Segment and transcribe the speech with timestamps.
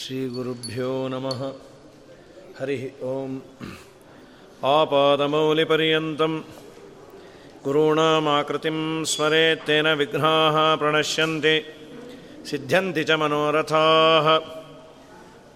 [0.00, 1.40] श्रीगुरुभ्यो नमः
[2.58, 3.36] हरिः ओम्
[4.72, 6.32] आपादमौलिपर्यन्तं
[7.64, 8.78] गुरूणामाकृतिं
[9.12, 11.54] स्मरेत्तेन विघ्नाः प्रणश्यन्ति
[12.50, 14.28] सिद्ध्यन्ति च मनोरथाः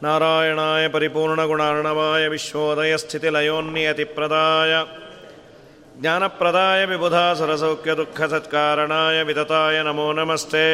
[0.05, 4.73] नारायणाय परिपूर्णगुणार्णवाय विश्वोदयस्थितिलयोन्नियतिप्रदाय
[6.01, 10.67] ज्ञानप्रदाय विबुधा सरसौख्यदुःखसत्कारणाय विदताय नमो नमस्ते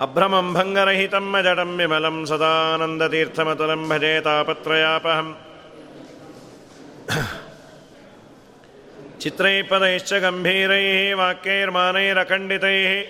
[0.00, 5.34] अभ्रमं भङ्गरहितं मजडं विमलं सदानन्दतीर्थमतुलं भजे तापत्रयापहम्।
[9.20, 13.04] चित्रैः पदैश्च गम्भीरैः, वाक्यैर्मानैरखण्डितैः,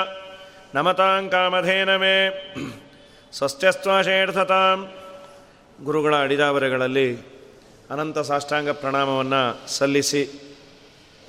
[0.77, 2.17] नमतां कामधेनमे
[3.33, 4.79] ಸ್ವಸ್ತ್ಯಸ್ತ್ವಾಶೇರ್ಥತಾಂ
[5.79, 7.09] ಗುರುಗಳ ಅಡಿದಾವರೆಗಳಲ್ಲಿ
[7.91, 9.41] ಅನಂತ ಸಾಷ್ಟಾಂಗ ಪ್ರಣಾಮವನ್ನು
[9.77, 10.23] ಸಲ್ಲಿಸಿ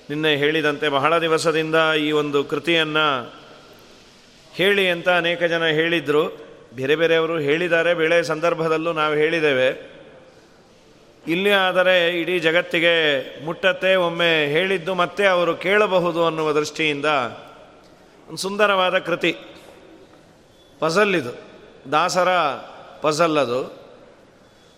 [0.10, 3.06] ನಿನ್ನೆ ಹೇಳಿದಂತೆ ಬಹಳ ದಿವಸದಿಂದ ಈ ಒಂದು ಕೃತಿಯನ್ನು
[4.59, 6.39] ಹೇಳಿ ಅಂತ ಅನೇಕ ಜನ ಹೇಳಿದರು.
[6.77, 7.95] ಬೇರೆ ಬೇರೆಯವರು ಹೇಳಿದ್ದಾರೆ.
[7.95, 9.99] ಬೇಳೆ ಸಂದರ್ಭದಲ್ಲೂ ನಾವು ಹೇಳಿದ್ದೇವೆ.
[11.27, 12.95] ಇಲ್ಲಿ ಆದರೆ ಇಡೀ ಜಗತ್ತಿಗೆ
[13.45, 17.05] ಮುಟ್ಟತ್ತೆ, ಒಮ್ಮೆ ಹೇಳಿದ್ದು ಮತ್ತೆ ಅವರು ಕೇಳಬಹುದು ಅನ್ನುವ ದೃಷ್ಟಿಯಿಂದ
[18.29, 19.37] ಒಂದು ಸುಂದರವಾದ ಕೃತಿ.
[20.79, 21.33] ಪಸಲ್ಲಿದು
[21.93, 22.29] ದಾಸರ
[23.01, 23.79] ಪಸಲ್ಲದು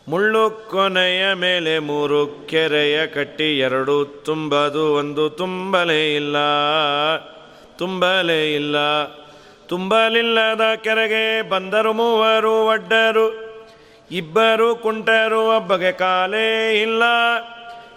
[0.09, 6.37] ಮುಳ್ಳು ಕೊನೆಯ ಮೇಲೆ ಮೂರು, ಕೆರೆಯ ಕಟ್ಟಿ ಎರಡು, ತುಂಬದು ಒಂದು, ತುಂಬಲೇ ಇಲ್ಲ
[7.79, 8.77] ತುಂಬಲೇ ಇಲ್ಲ.
[9.71, 13.51] ತುಂಬಲಿಲ್ಲದ ಕೆರೆಗೆ ಬಂದರು ಮೂವರು ಒಡ್ಡರು.
[14.11, 17.03] ಇಬ್ಬರು ಕುಂಟರು, ಒಬ್ಬಗೆ ಕಾಲೇ ಇಲ್ಲ.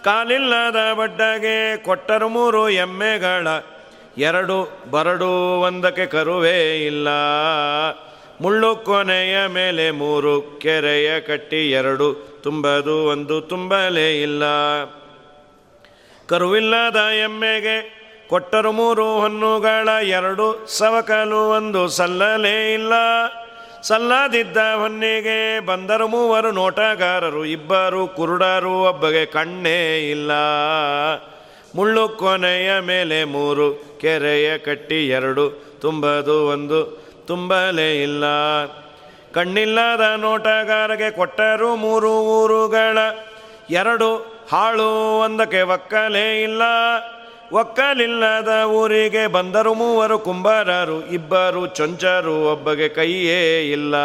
[0.03, 3.47] ಕಾಲಿಲ್ಲದ ಬಡ್ಡಗೆ ಕೊಟ್ಟರು ಮೂರು ಎಮ್ಮೆಗಳ.
[4.17, 7.07] ಎರಡು ಬರಡು, ಒಂದಕ್ಕೆ ಕರುವೇ ಇಲ್ಲ.
[8.41, 12.13] ಮುಳ್ಳು ಕೊನೆಯ ಮೇಲೆ ಮೂರು, ಕೆರೆಯ ಕಟ್ಟಿ ಎರಡು.
[12.43, 14.43] ತುಂಬದು ಒಂದು ತುಂಬಲೇ ಇಲ್ಲ.
[16.27, 22.93] ಕರುವಿಲ್ಲದ ಎಮ್ಮೆಗೆ ಕೊಟ್ಟರು ಮೂರು ಹೊನ್ನುಗಳ ಎರಡು ಸವಕಲು ಒಂದು ಸಲ್ಲಲೇ ಇಲ್ಲ.
[23.81, 30.31] ಸಲ್ಲದಿದ್ದ ಹೊನ್ನಿಗೆ ಬಂದರು ಮೂವರು ನೋಟಗಾರರು, ಇಬ್ಬರು ಕುರುಡರು, ಒಬ್ಬಗೆ ಕಣ್ಣೇ ಇಲ್ಲ.
[31.75, 36.79] ಮುಳ್ಳು ಕೊನೆಯ ಮೇಲೆ ಮೂರು, ಕೆರೆಯ ಕಟ್ಟಿ ಎರಡು, ತುಂಬದು ಒಂದು,
[37.27, 38.23] ತುಂಬಲೇ ಇಲ್ಲ.
[39.33, 42.97] ಕಣ್ಣಿಲ್ಲದ ನೋಟಗಾರಗೆ ಕೊಟ್ಟರು ಮೂರು ಊರುಗಳ
[43.69, 44.09] ಎರಡು,
[44.51, 46.61] ಹಾಳು ಒಂದಕ್ಕೆ ಒಕ್ಕಲೇ ಇಲ್ಲ.
[47.53, 53.95] ಒಕ್ಕಲಿಲ್ಲದ ಊರಿಗೆ ಬಂದರು ಮೂವರು ಕುಂಬಾರರು, ಇಬ್ಬರು ಚೊಂಚರು, ಒಬ್ಬಗೆ ಕೈಯೇ ಇಲ್ಲ.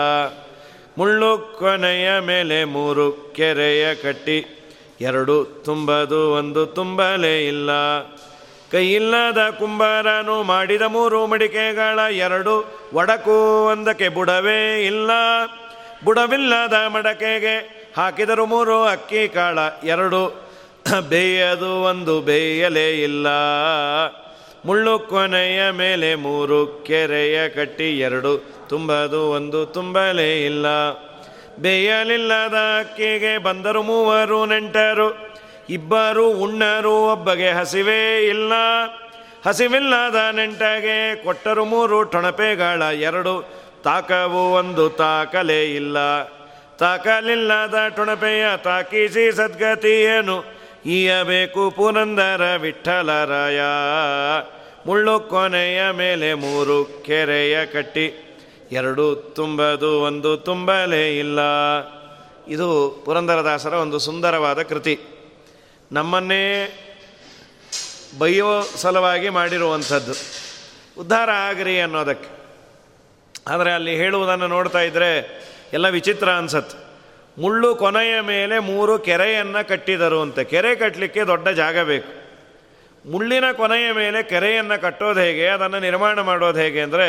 [0.98, 4.69] ಮುಳ್ಳು ಕೊನೆಯ ಮೇಲೆ ಮೂರು, ಕೆರೆಯ ಕಟ್ಟಿ,
[5.00, 7.70] ಎರಡು ತುಂಬದು, ಒಂದು ತುಂಬಲೇ ಇಲ್ಲ.
[8.72, 15.10] ಕೈಯಿಲ್ಲದ ಕುಂಬಾರನು ಮಾಡಿದ ಮೂರು ಮಡಿಕೆಗಳ ಎರಡು, ಒಡಕು ಒಂದಕ್ಕೆ ಬುಡವೇ ಇಲ್ಲ.
[16.04, 20.47] ಬುಡವಿಲ್ಲದ ಮಡಕೆಗೆ ಹಾಕಿದರು ಮೂರು ಅಕ್ಕಿ ಕಾಳ, ಎರಡು
[20.93, 23.26] ಬೇಯದು ಒಂದು ಬೇಯಲೇ ಇಲ್ಲ.
[24.65, 30.66] ಮುಳ್ಳು ಕೊನೆಯ ಮೇಲೆ ಮೂರು, ಕೆರೆಯ ಕಟ್ಟಿ ಎರಡು, ತುಂಬದು ಒಂದು ತುಂಬಲೇ ಇಲ್ಲ.
[31.59, 35.32] ಬೇಯಲಿಲ್ಲದ ಅಕ್ಕಿಗೆ ಬಂದರು ಮೂವರು ನೆಂಟರು,
[35.71, 38.53] ಇಬ್ಬರು ಉಣ್ಣರು ಒಬ್ಬಗೆ ಹಸಿವೇ ಇಲ್ಲ.
[39.47, 43.50] ಹಸಿವಿಲ್ಲದ ನೆಂಟಗೆ ಕೊಟ್ಟರು ಮೂರು ಟೊಣಪೆಗಳ ಎರಡು,
[43.84, 46.25] ತಾಕವು ಒಂದು ತಾಕಲೇ ಇಲ್ಲ.
[46.77, 50.58] ತಾಕಲಿಲ್ಲದ ಟೊಣಪೆಯ ತಾಕಿಸಿ ಸದ್ಗತಿಯೇನು
[50.88, 53.60] ಈಯಬೇಕು ಪುನಂದರ ವಿಠಲರಾಯ.
[54.87, 58.25] ಮುಳ್ಳು ಕೊನೆಯ ಮೇಲೆ ಮೂರು ಕೆರೆಯ ಕಟ್ಟಿ.
[58.72, 61.38] ಎರಡು ತುಂಬದು, ಒಂದು ತುಂಬಲೇ ಇಲ್ಲ.
[62.48, 65.00] ಇದು ಪುರಂದರದಾಸರ ಒಂದು ಸುಂದರವಾದ ಕೃತಿ.
[65.93, 66.75] ನಮ್ಮನ್ನೇ
[68.19, 70.12] ಬೈಯೋ ಸಲುವಾಗಿ ಮಾಡಿರುವಂಥದ್ದು.
[71.00, 72.39] ಉದ್ಧಾರ ಆಗ್ರಿ ಅನ್ನೋದಕ್ಕೆ.
[73.47, 75.42] ಆದರೆ ಅಲ್ಲಿ ಹೇಳುವುದನ್ನು ನೋಡ್ತಾ ಇದ್ದರೆ
[75.72, 76.88] ಎಲ್ಲ ವಿಚಿತ್ರ ಅನ್ಸತ್ತೆ.
[77.39, 80.39] ಮುಳ್ಳು ಕೊನೆಯ ಮೇಲೆ ಮೂರು ಕೆರೆಯನ್ನು ಕಟ್ಟಿದರು ಅಂತ.
[80.39, 82.19] ಕೆರೆ ಕಟ್ಟಲಿಕ್ಕೆ ದೊಡ್ಡ ಜಾಗ ಬೇಕು.
[83.11, 87.09] ಮುಳ್ಳಿನ ಕೊನೆಯ ಮೇಲೆ ಕೆರೆಯನ್ನು ಕಟ್ಟೋದು ಹೇಗೆ, ಅದನ್ನು ನಿರ್ಮಾಣ ಮಾಡೋದು ಹೇಗೆ ಅಂದರೆ,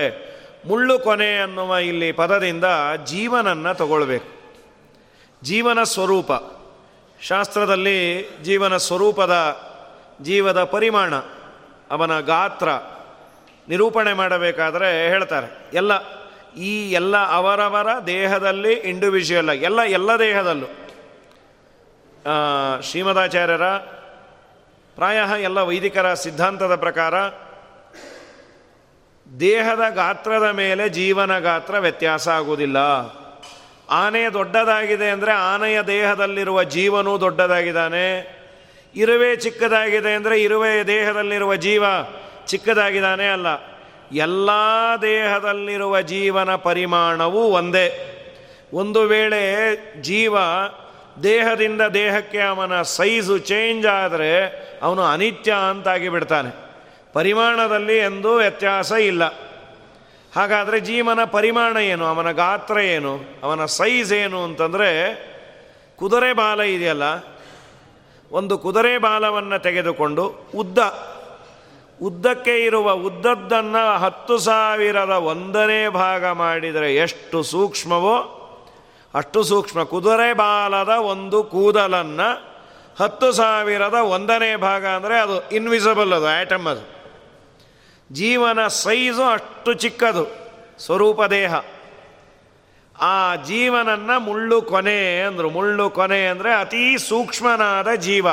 [0.66, 2.66] ಮುಳ್ಳು ಕೊನೆ ಅನ್ನುವ ಇಲ್ಲಿ ಪದದಿಂದ
[3.06, 4.30] ಜೀವನನ್ನು ತಗೊಳ್ಬೇಕು.
[5.44, 6.32] ಜೀವನ ಸ್ವರೂಪ.
[7.22, 9.58] ಶಾಸ್ತ್ರದಲ್ಲಿ ಜೀವನ ಸ್ವರೂಪದ
[10.22, 11.16] ಜೀವದ ಪರಿಮಾಣ,
[11.92, 12.70] ಅವನ ಗಾತ್ರ
[13.70, 15.70] ನಿರೂಪಣೆ ಮಾಡಬೇಕಾದರೆ ಹೇಳ್ತಾರೆ.
[15.74, 16.19] ಎಲ್ಲ
[16.58, 20.68] ಈ ಎಲ್ಲ ಅವರವರ ದೇಹದಲ್ಲಿ ಇಂಡಿವಿಜುವಲ್ ಆಗಿ, ಎಲ್ಲ ಎಲ್ಲ ದೇಹದಲ್ಲೂ.
[22.82, 23.68] ಶ್ರೀಮದಾಚಾರ್ಯರ
[24.96, 27.14] ಪ್ರಾಯ ಎಲ್ಲ ವೈದಿಕರ ಸಿದ್ಧಾಂತದ ಪ್ರಕಾರ
[29.40, 32.78] ದೇಹದ ಗಾತ್ರದ ಮೇಲೆ ಜೀವನ ಗಾತ್ರ ವ್ಯತ್ಯಾಸ ಆಗುವುದಿಲ್ಲ.
[33.90, 38.08] ಆನೆ ದೊಡ್ಡದಾಗಿದೆ ಅಂದರೆ ಆನೆಯ ದೇಹದಲ್ಲಿರುವ ಜೀವನೂ ದೊಡ್ಡದಾಗಿದ್ದಾನೆ.
[38.96, 41.84] ಇರುವೆ ಚಿಕ್ಕದಾಗಿದೆ ಅಂದರೆ ಇರುವೆಯ ದೇಹದಲ್ಲಿರುವ ಜೀವ
[42.48, 43.48] ಚಿಕ್ಕದಾಗಿದ್ದಾನೆ ಅಲ್ಲ.
[44.12, 44.50] ಎಲ್ಲ
[45.02, 48.16] ದೇಹದಲ್ಲಿರುವ ಜೀವನ ಪರಿಮಾಣವೂ ಒಂದೇ.
[48.74, 50.38] ಒಂದು ವೇಳೆ ಜೀವ
[51.24, 54.46] ದೇಹದಿಂದ ದೇಹಕ್ಕೆ ಅವನ ಸೈಜು ಚೇಂಜ್ ಆದರೆ
[54.84, 56.70] ಅವನು ಅನಿತ್ಯ ಅಂತಾಗಿ ಬಿಡ್ತಾನೆ.
[57.14, 59.24] ಪರಿಮಾಣದಲ್ಲಿ ಎಂದೂ ವ್ಯತ್ಯಾಸ ಇಲ್ಲ.
[60.36, 62.06] ಹಾಗಾದರೆ ಜೀವನ ಪರಿಮಾಣ ಏನು?
[62.06, 63.20] ಅವನ ಗಾತ್ರ ಏನು?
[63.44, 64.90] ಅವನ ಸೈಜ್ ಏನು ಅಂತಂದರೆ
[65.96, 67.04] ಕುದುರೆ ಬಾಲ ಇದೆಯಲ್ಲ?
[68.32, 70.78] ಒಂದು ಕುದುರೆ ಬಾಲವನ್ನು ತೆಗೆದುಕೊಂಡು ಉದ್ದ.
[72.04, 78.18] ಉದ್ದಕ್ಕೆ ಇರುವ ಉದ್ದದ್ದನ್ನು ಹತ್ತು ಸಾವಿರದ ಒಂದನೇ ಭಾಗ ಮಾಡಿದರೆ ಎಷ್ಟು ಸೂಕ್ಷ್ಮವೋ
[79.14, 79.84] ಅಷ್ಟು ಸೂಕ್ಷ್ಮ.
[79.84, 82.30] ಕುದುರೆ ಬಾಲದ ಒಂದು ಕೂದಲನ್ನು
[83.00, 86.84] ಹತ್ತು ಸಾವಿರದ ಒಂದನೇ ಭಾಗ ಅಂದರೆ ಅದು ಇನ್ವಿಸಿಬಲ್ ಅದು ಆ್ಯಟಮ್ ಅದು.
[88.10, 90.26] ಜೀವನ ಸೈಜು ಅಷ್ಟು ಚಿಕ್ಕದು,
[90.80, 91.54] ಸ್ವರೂಪ ದೇಹ.
[92.96, 98.28] ಆ ಜೀವನನ್ನು ಮುಳ್ಳು ಕೊನೆ ಅಂದರು, ಮುಳ್ಳು ಕೊನೆ ಅಂದರೆ ಅತೀ ಸೂಕ್ಷ್ಮನಾದ ಜೀವ.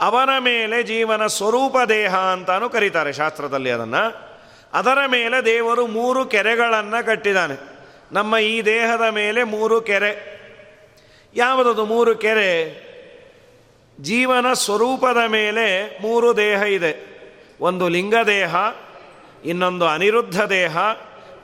[0.00, 4.26] ಅವನ ಮೇಲೆ ಜೀವನ ಸ್ವರೂಪ ದೇಹ ಅಂತಾನು ಕರೀತಾರೆ ಶಾಸ್ತ್ರದಲ್ಲಿ ಅದನ್ನು.
[4.72, 7.60] ಅದರ ಮೇಲೆ ದೇವರು ಮೂರು ಕೆರೆಗಳನ್ನು ಕಟ್ಟಿದ್ದಾನೆ
[8.12, 10.36] ನಮ್ಮ ಈ ದೇಹದ ಮೇಲೆ ಮೂರು ಕೆರೆ.
[11.34, 12.86] ಯಾವುದದು ಮೂರು ಕೆರೆ?
[14.00, 17.16] ಜೀವನ ಸ್ವರೂಪದ ಮೇಲೆ ಮೂರು ದೇಹ ಇದೆ.
[17.60, 18.54] ಒಂದು ಲಿಂಗ ದೇಹ,
[19.44, 20.76] ಇನ್ನೊಂದು ಅನಿರುದ್ಧ ದೇಹ,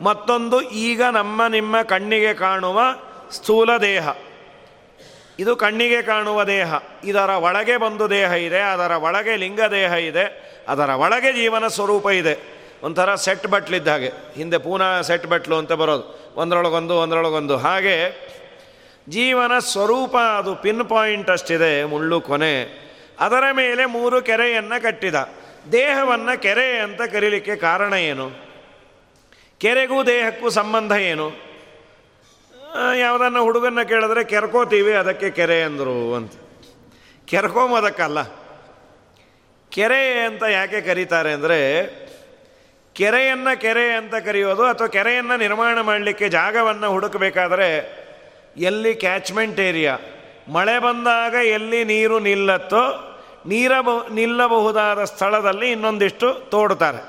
[0.01, 2.81] ಮತ್ತೊಂದು ಈಗ ನಮ್ಮ ನಿಮ್ಮ ಕಣ್ಣಿಗೆ ಕಾಣುವ
[3.31, 4.09] ಸ್ಥೂಲ ದೇಹ.
[5.43, 6.75] ಇದು ಕಣ್ಣಿಗೆ ಕಾಣುವ ದೇಹ.
[7.05, 10.25] ಇದರ ಒಳಗೆ ಬಂದು ದೇಹ ಇದೆ, ಅದರ ಒಳಗೆ ಲಿಂಗ ದೇಹ ಇದೆ,
[10.69, 12.35] ಅದರ ಒಳಗೆ ಜೀವನ ಸ್ವರೂಪ ಇದೆ.
[12.83, 14.11] ಒಂಥರ ಸೆಟ್ ಬಟ್ಲಿದ್ದ ಹಾಗೆ.
[14.35, 16.33] ಹಿಂದೆ ಪೂನಾ ಸೆಟ್ ಬಟ್ಲು ಅಂತ ಬರೋದು.
[16.37, 17.57] ಒಂದರೊಳಗೊಂದು ಒಂದರೊಳಗೊಂದು.
[17.57, 17.97] ಹಾಗೆ
[19.09, 22.63] ಜೀವನ ಸ್ವರೂಪ ಅದು ಪಿನ್ ಪಾಯಿಂಟ್ ಅಷ್ಟಿದೆ, ಮುಳ್ಳು ಕೊನೆ.
[23.21, 25.15] ಅದರ ಮೇಲೆ ಮೂರು ಕೆರೆಯನ್ನು ಕಟ್ಟಿದ.
[25.73, 28.31] ದೇಹವನ್ನು ಕೆರೆ ಅಂತ ಕರೀಲಿಕ್ಕೆ ಕಾರಣ ಏನು?
[29.59, 31.52] ಕೆರೆಗೂ ದೇಹಕ್ಕೂ ಸಂಬಂಧ ಏನು?
[32.99, 36.33] ಯಾವುದನ್ನು ಹುಡುಗನ್ನ ಕೇಳಿದ್ರೆ ಕೆರ್ಕೋತೀವಿ, ಅದಕ್ಕೆ ಕೆರೆ ಅಂದರು ಅಂತ.
[37.25, 38.21] ಕೆರ್ಕೊಂಬೋದಕ್ಕಲ್ಲ
[39.73, 41.59] ಕೆರೆ ಅಂತ ಯಾಕೆ ಕರೀತಾರೆ ಅಂದರೆ,
[42.97, 47.69] ಕೆರೆಯನ್ನು ಕೆರೆ ಅಂತ ಕರೆಯೋದು ಅಥವಾ ಕೆರೆಯನ್ನು ನಿರ್ಮಾಣ ಮಾಡಲಿಕ್ಕೆ ಜಾಗವನ್ನು ಹುಡುಕಬೇಕಾದ್ರೆ,
[48.57, 49.95] ಎಲ್ಲಿ ಕ್ಯಾಚ್ಮೆಂಟ್ ಏರಿಯಾ
[50.49, 52.85] ಮಳೆ ಬಂದಾಗ ಎಲ್ಲಿ ನೀರು ನಿಲ್ಲತ್ತೋ,
[53.47, 53.73] ನೀರ
[54.13, 57.01] ನಿಲ್ಲಬಹುದಾದ ಸ್ಥಳದಲ್ಲಿ ಇನ್ನೊಂದಿಷ್ಟು ತೋಡ್ತಾರೆ.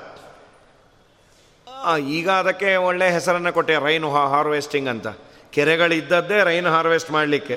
[2.08, 5.08] ಈಗ ಅದಕ್ಕೆ ಒಳ್ಳೆ ಹೆಸರನ್ನು ಕೊಟ್ಟೆ, ರೈನ್ ಹಾರ್ವೆಸ್ಟಿಂಗ್ ಅಂತ.
[5.54, 7.56] ಕೆರೆಗಳಿದ್ದದ್ದೇ ರೈನ್ ಹಾರ್ವೆಸ್ಟ್ ಮಾಡಲಿಕ್ಕೆ.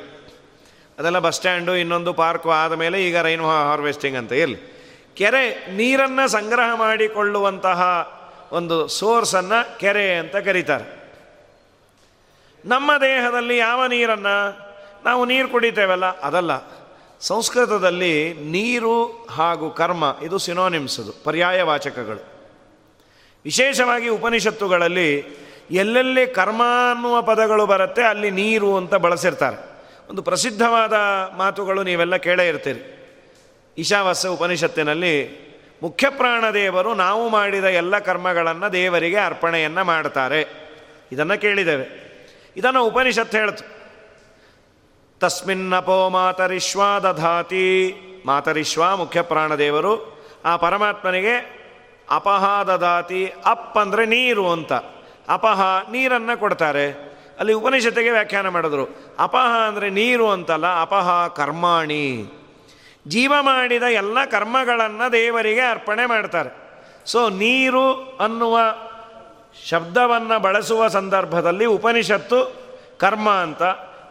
[1.00, 4.32] ಅದೆಲ್ಲ ಬಸ್ ಸ್ಟ್ಯಾಂಡು, ಇನ್ನೊಂದು ಪಾರ್ಕು ಆದಮೇಲೆ ಈಗ ರೈನ್ ಹಾರ್ವೆಸ್ಟಿಂಗ್ ಅಂತ.
[4.32, 4.60] ಇರಲಿ.
[5.16, 5.44] ಕೆರೆ
[5.76, 7.82] ನೀರನ್ನು ಸಂಗ್ರಹ ಮಾಡಿಕೊಳ್ಳುವಂತಹ
[8.52, 10.88] ಒಂದು ಸೋರ್ಸನ್ನು ಕೆರೆ ಅಂತ ಕರೀತಾರೆ.
[12.66, 14.36] ನಮ್ಮ ದೇಹದಲ್ಲಿ ಯಾವ ನೀರನ್ನು
[15.06, 16.54] ನಾವು ನೀರು ಕುಡಿತೇವಲ್ಲ, ಅದಲ್ಲ.
[17.22, 18.96] ಸಂಸ್ಕೃತದಲ್ಲಿ ನೀರು
[19.30, 22.24] ಹಾಗೂ ಕರ್ಮ, ಇದು ಸಿನೋನಿಮ್ಸ್ ಪರ್ಯಾಯ ವಾಚಕಗಳು
[23.46, 25.10] ವಿಶೇಷವಾಗಿ ಉಪನಿಷತ್ತುಗಳಲ್ಲಿ
[25.72, 26.62] ಎಲ್ಲೆಲ್ಲಿ ಕರ್ಮ
[26.92, 29.78] ಅನ್ನುವ ಪದಗಳು ಬರುತ್ತೆ, ಅಲ್ಲಿ ನೀರು ಅಂತ ಬಳಸಿರ್ತಾರೆ.
[30.10, 30.94] ಒಂದು ಪ್ರಸಿದ್ಧವಾದ
[31.38, 32.94] ಮಾತುಗಳು ನೀವೆಲ್ಲ ಕೇಳೇ ಇರ್ತೀರಿ.
[33.78, 35.48] ಈಶಾವಾಸ ಉಪನಿಷತ್ತಿನಲ್ಲಿ,
[35.84, 40.68] ಮುಖ್ಯ ಪ್ರಾಣದೇವರು ನಾವು ಮಾಡಿದ ಎಲ್ಲ ಕರ್ಮಗಳನ್ನು ದೇವರಿಗೆ ಅರ್ಪಣೆಯನ್ನು ಮಾಡ್ತಾರೆ.
[41.12, 42.08] ಇದನ್ನು ಕೇಳಿದ್ದೇವೆ.
[42.58, 43.78] ಇದನ್ನು ಉಪನಿಷತ್ತು ಹೇಳ್ತು.
[45.19, 47.96] ತಸ್ಮಿನ್ನಪೋ ಮಾತರಿಶ್ವಾ ದಧಾತಿ.
[48.25, 50.24] ಮಾತರಿಶ್ವ ಮುಖ್ಯ ಪ್ರಾಣದೇವರು.
[50.46, 51.58] ಆ ಪರಮಾತ್ಮನಿಗೆ
[52.12, 54.74] ಅಪಹ ದಧಾತಿ ಅಪ್ ಅಂದರೆ ನೀರು ಅಂತ.
[55.30, 57.18] ಅಪಹ ನೀರನ್ನು ಕೊಡ್ತಾರೆ.
[57.40, 59.16] ಅಲ್ಲಿ ಉಪನಿಷತ್ತಿಗೆ ವ್ಯಾಖ್ಯಾನ ಮಾಡಿದ್ರು.
[59.19, 62.34] ಅಪಹ ಅಂದರೆ ನೀರು ಅಂತಲ್ಲ, ಅಪಹ ಕರ್ಮಾಣಿ.
[63.07, 66.68] ಜೀವ ಮಾಡಿದ ಎಲ್ಲ ಕರ್ಮಗಳನ್ನು ದೇವರಿಗೆ ಅರ್ಪಣೆ ಮಾಡ್ತಾರೆ.
[67.06, 68.60] ಸೊ ನೀರು ಅನ್ನುವ
[69.66, 72.56] ಶಬ್ದವನ್ನು ಬಳಸುವ ಸಂದರ್ಭದಲ್ಲಿ ಉಪನಿಷತ್ತು
[73.00, 73.64] ಕರ್ಮ ಅಂತ.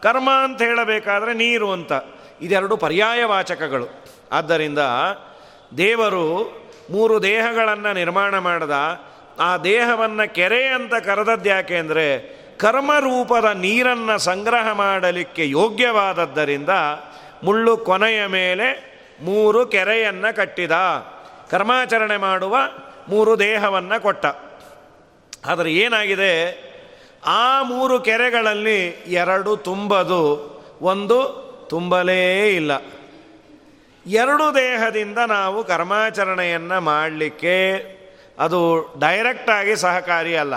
[0.02, 1.92] ಕರ್ಮ ಅಂತ ಹೇಳಬೇಕಾದ್ರೆ ನೀರು ಅಂತ.
[2.40, 4.78] ಇದೆರಡು ಪರ್ಯಾಯ ವಾಚಕಗಳು ಆದ್ದರಿಂದ
[5.78, 6.52] ದೇವರು
[6.90, 8.74] ಮೂರು ದೇಹಗಳನ್ನು ನಿರ್ಮಾಣ ಮಾಡದ.
[9.40, 16.68] ಆ ದೇಹವನ್ನು ಕೆರೆ ಅಂತ ಕರೆದದ್ದು ಯಾಕೆ ಅಂದರೆ ಕರ್ಮರೂಪದ ನೀರನ್ನು ಸಂಗ್ರಹ ಮಾಡಲಿಕ್ಕೆ ಯೋಗ್ಯವಾದದ್ದರಿಂದ
[17.44, 20.72] ಮುಳ್ಳು ಕೊನೆಯ ಮೇಲೆ ಮೂರು ಕೆರೆಯನ್ನು ಕಟ್ಟಿದ.
[21.50, 22.56] ಕರ್ಮಾಚರಣೆ ಮಾಡುವ
[23.08, 24.26] ಮೂರು ದೇಹವನ್ನು ಕೊಟ್ಟ.
[25.46, 26.66] ಆದರೆ ಏನಾಗಿದೆ?
[27.26, 30.22] ಆ ಮೂರು ಕೆರೆಗಳಲ್ಲಿ ಎರಡು ತುಂಬದು,
[30.82, 32.70] ಒಂದು ತುಂಬಲೇ ಇಲ್ಲ.
[34.06, 37.95] ಎರಡು ದೇಹದಿಂದ ನಾವು ಕರ್ಮಾಚರಣೆಯನ್ನು ಮಾಡಲಿಕ್ಕೆ
[38.38, 40.54] ಅದು ಡೈರೆಕ್ಟಾಗಿ ಸಹಕಾರಿ ಅಲ್ಲ.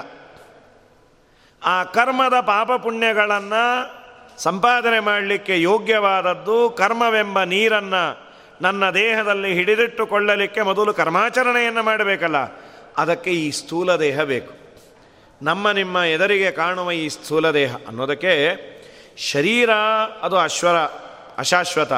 [1.66, 4.00] ಆ ಕರ್ಮದ ಪಾಪ ಪುಣ್ಯಗಳನ್ನು
[4.38, 8.30] ಸಂಪಾದನೆ ಮಾಡಲಿಕ್ಕೆ ಯೋಗ್ಯವಾದದ್ದು ಕರ್ಮವೆಂಬ ನೀರನ್ನು
[8.62, 12.38] ನನ್ನ ದೇಹದಲ್ಲಿ ಹಿಡಿದಿಟ್ಟುಕೊಳ್ಳಲಿಕ್ಕೆ ಮೊದಲು ಕರ್ಮಾಚರಣೆಯನ್ನು ಮಾಡಬೇಕಲ್ಲ.
[12.98, 14.54] ಅದಕ್ಕೆ ಈ ಸ್ಥೂಲ ದೇಹ ಬೇಕು.
[15.42, 18.56] ನಮ್ಮ ನಿಮ್ಮ ಎದರಿಗೆ ಕಾಣುವ ಈ ಸ್ಥೂಲ ದೇಹ ಅನ್ನೋದಕ್ಕೆ
[19.18, 19.70] ಶರೀರ
[20.22, 20.76] ಅದು ಅಶ್ವರ,
[21.38, 21.94] ಅಶಾಶ್ವತ.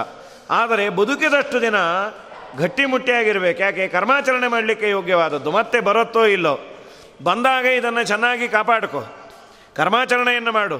[0.49, 1.75] ಆದರೆ ಬದುಕಿದಷ್ಟು ದಿನ
[2.57, 3.61] ಗಟ್ಟಿಮುಟ್ಟಿಯಾಗಿರ್ಬೇಕು.
[3.61, 3.87] ಯಾಕೆ?
[3.87, 5.51] ಕರ್ಮಾಚರಣೆ ಮಾಡಲಿಕ್ಕೆ ಯೋಗ್ಯವಾದದ್ದು.
[5.51, 6.59] ಮತ್ತೆ ಬರುತ್ತೋ ಇಲ್ಲೋ?
[7.23, 9.03] ಬಂದಾಗ ಇದನ್ನು ಚೆನ್ನಾಗಿ ಕಾಪಾಡ್ಕೊ.
[9.75, 10.79] ಕರ್ಮಾಚರಣೆಯನ್ನು ಮಾಡು.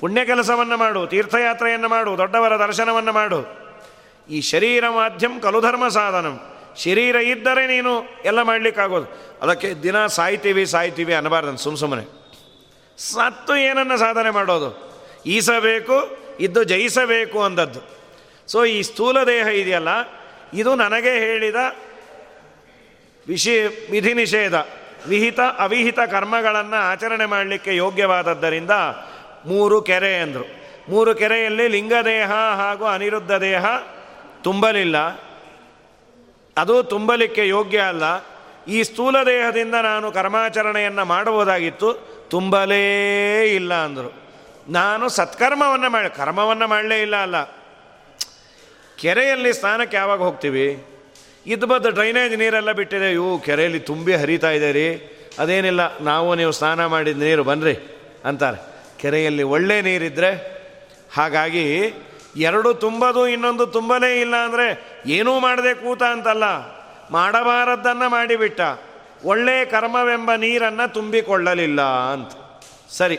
[0.00, 1.06] ಪುಣ್ಯ ಕೆಲಸವನ್ನು ಮಾಡು.
[1.06, 2.18] ತೀರ್ಥಯಾತ್ರೆಯನ್ನು ಮಾಡು.
[2.18, 3.68] ದೊಡ್ಡವರ ದರ್ಶನವನ್ನು ಮಾಡು.
[4.30, 6.40] ಈ ಶರೀರ ಮಾಧ್ಯಮ ಕಲುಧರ್ಮ ಸಾಧನಂ.
[6.76, 9.38] ಶರೀರ ಇದ್ದರೆ ನೀನು ಎಲ್ಲ ಮಾಡಲಿಕ್ಕಾಗೋದು.
[9.42, 12.18] ಅದಕ್ಕೆ ದಿನ ಸಾಯ್ತೀವಿ ಸಾಯ್ತೀವಿ ಅನ್ನಬಾರ್ದು ಸುಮ್ಮ ಸುಮ್ಮನೆ
[12.98, 14.98] ಸತ್ತು ಏನನ್ನು ಸಾಧನೆ ಮಾಡೋದು?
[15.26, 17.80] ಈಸಬೇಕು, ಇದ್ದು ಜಯಿಸಬೇಕು ಅಂದದ್ದು.
[18.46, 19.88] ಸೊ ಈ ಸ್ಥೂಲ ದೇಹ ಇದೆಯಲ್ಲ
[20.54, 21.54] ಇದು ನನಗೆ ಹೇಳಿದ
[23.28, 24.54] ವಿಷಿ ವಿಧಿ ನಿಷೇಧ.
[25.08, 28.70] ವಿಹಿತ, ಅವಿಹಿತ ಕರ್ಮಗಳನ್ನು ಆಚರಣೆ ಮಾಡಲಿಕ್ಕೆ ಯೋಗ್ಯವಾದದ್ದರಿಂದ
[29.46, 30.44] ಮೂರು ಕೆರೆ ಅಂದರು.
[30.90, 33.64] ಮೂರು ಕೆರೆಯಲ್ಲಿ ಲಿಂಗದೇಹ ಹಾಗೂ ಅನಿರುದ್ಧ ದೇಹ
[34.42, 34.96] ತುಂಬಲಿಲ್ಲ.
[36.56, 38.02] ಅದು ತುಂಬಲಿಕ್ಕೆ ಯೋಗ್ಯ ಅಲ್ಲ.
[38.68, 41.92] ಈ ಸ್ಥೂಲ ದೇಹದಿಂದ ನಾನು ಕರ್ಮಾಚರಣೆಯನ್ನು ಮಾಡುವುದಾಗಿತ್ತು,
[42.30, 44.22] ತುಂಬಲೇ ಇಲ್ಲ ಅಂದರು.
[44.68, 47.57] ನಾನು ಸತ್ಕರ್ಮವನ್ನು ಮಾಡಿ, ಕರ್ಮವನ್ನು ಮಾಡಲೇ ಇಲ್ಲ ಅಲ್ಲ.
[48.98, 50.86] ಕೆರೆಯಲ್ಲಿ ಸ್ನಾನಕ್ಕೆ ಯಾವಾಗ ಹೋಗ್ತೀವಿ?
[51.46, 53.12] ಇದು ಬದ್ದು ಡ್ರೈನೇಜ್ ನೀರೆಲ್ಲ ಬಿಟ್ಟಿದೆ.
[53.12, 54.94] ಇವು ಕೆರೆಯಲ್ಲಿ ತುಂಬಿ ಹರಿತಾ ಇದೆ ರೀ.
[55.38, 58.58] ಅದೇನಿಲ್ಲ, ನಾವು ನೀವು ಸ್ನಾನ ಮಾಡಿದ ನೀರು ಬನ್ನಿರಿ ಅಂತಾರೆ.
[58.98, 60.58] ಕೆರೆಯಲ್ಲಿ ಒಳ್ಳೆ ನೀರಿದ್ದರೆ
[61.14, 61.94] ಹಾಗಾಗಿ
[62.36, 66.44] ಎರಡು ತುಂಬೋದು ಇನ್ನೊಂದು ತುಂಬನೇ ಇಲ್ಲ ಅಂದರೆ ಏನೂ ಮಾಡದೆ ಕೂತ ಅಂತಲ್ಲ.
[67.10, 68.60] ಮಾಡಬಾರದ್ದನ್ನು ಮಾಡಿಬಿಟ್ಟ.
[69.24, 72.32] ಒಳ್ಳೆ ಕರ್ಮವೆಂಬ ನೀರನ್ನು ತುಂಬಿಕೊಳ್ಳಲಿಲ್ಲ ಅಂತ.
[72.92, 73.18] ಸರಿ.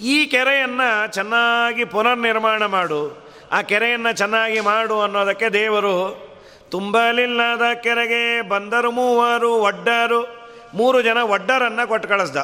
[0.00, 3.27] ಈ ಕೆರೆಯನ್ನು ಚೆನ್ನಾಗಿ ಪುನರ್ನಿರ್ಮಾಣ ಮಾಡು.
[3.52, 6.28] ಆ ಕೆರೆಯನ್ನು ಚೆನ್ನಾಗಿ ಮಾಡು ಅನ್ನೋದಕ್ಕೆ ದೇವರು
[6.70, 10.50] ತುಂಬಲಿಲ್ಲದ ಕೆರೆಗೆ ಬಂದರು ಮೂವರು ಒಡ್ಡರು.
[10.74, 12.36] ಮೂರು ಜನ ಒಡ್ಡರನ್ನು ಕೊಟ್ಟು ಕಳಿಸ್ದ.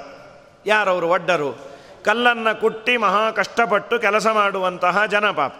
[0.66, 1.52] ಯಾರವರು ಒಡ್ಡರು?
[2.04, 5.54] ಕಲ್ಲನ್ನು ಕುಟ್ಟಿ ಮಹಾ ಕಷ್ಟಪಟ್ಟು ಕೆಲಸ ಮಾಡುವಂತಹ ಜನ ಪಾಪ.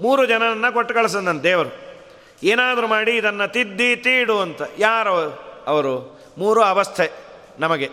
[0.00, 1.76] ಮೂರು ಜನರನ್ನು ಕೊಟ್ಟು ಕಳಿಸದಂತ ದೇವರು.
[2.42, 4.62] ಏನಾದರೂ ಮಾಡಿ ಇದನ್ನು ತಿದ್ದಿ ತೀಡು ಅಂತ.
[4.78, 6.20] ಯಾರು ಅವರು?
[6.38, 7.10] ಮೂರು ಅವಸ್ಥೆ
[7.58, 7.90] ನಮಗೆ.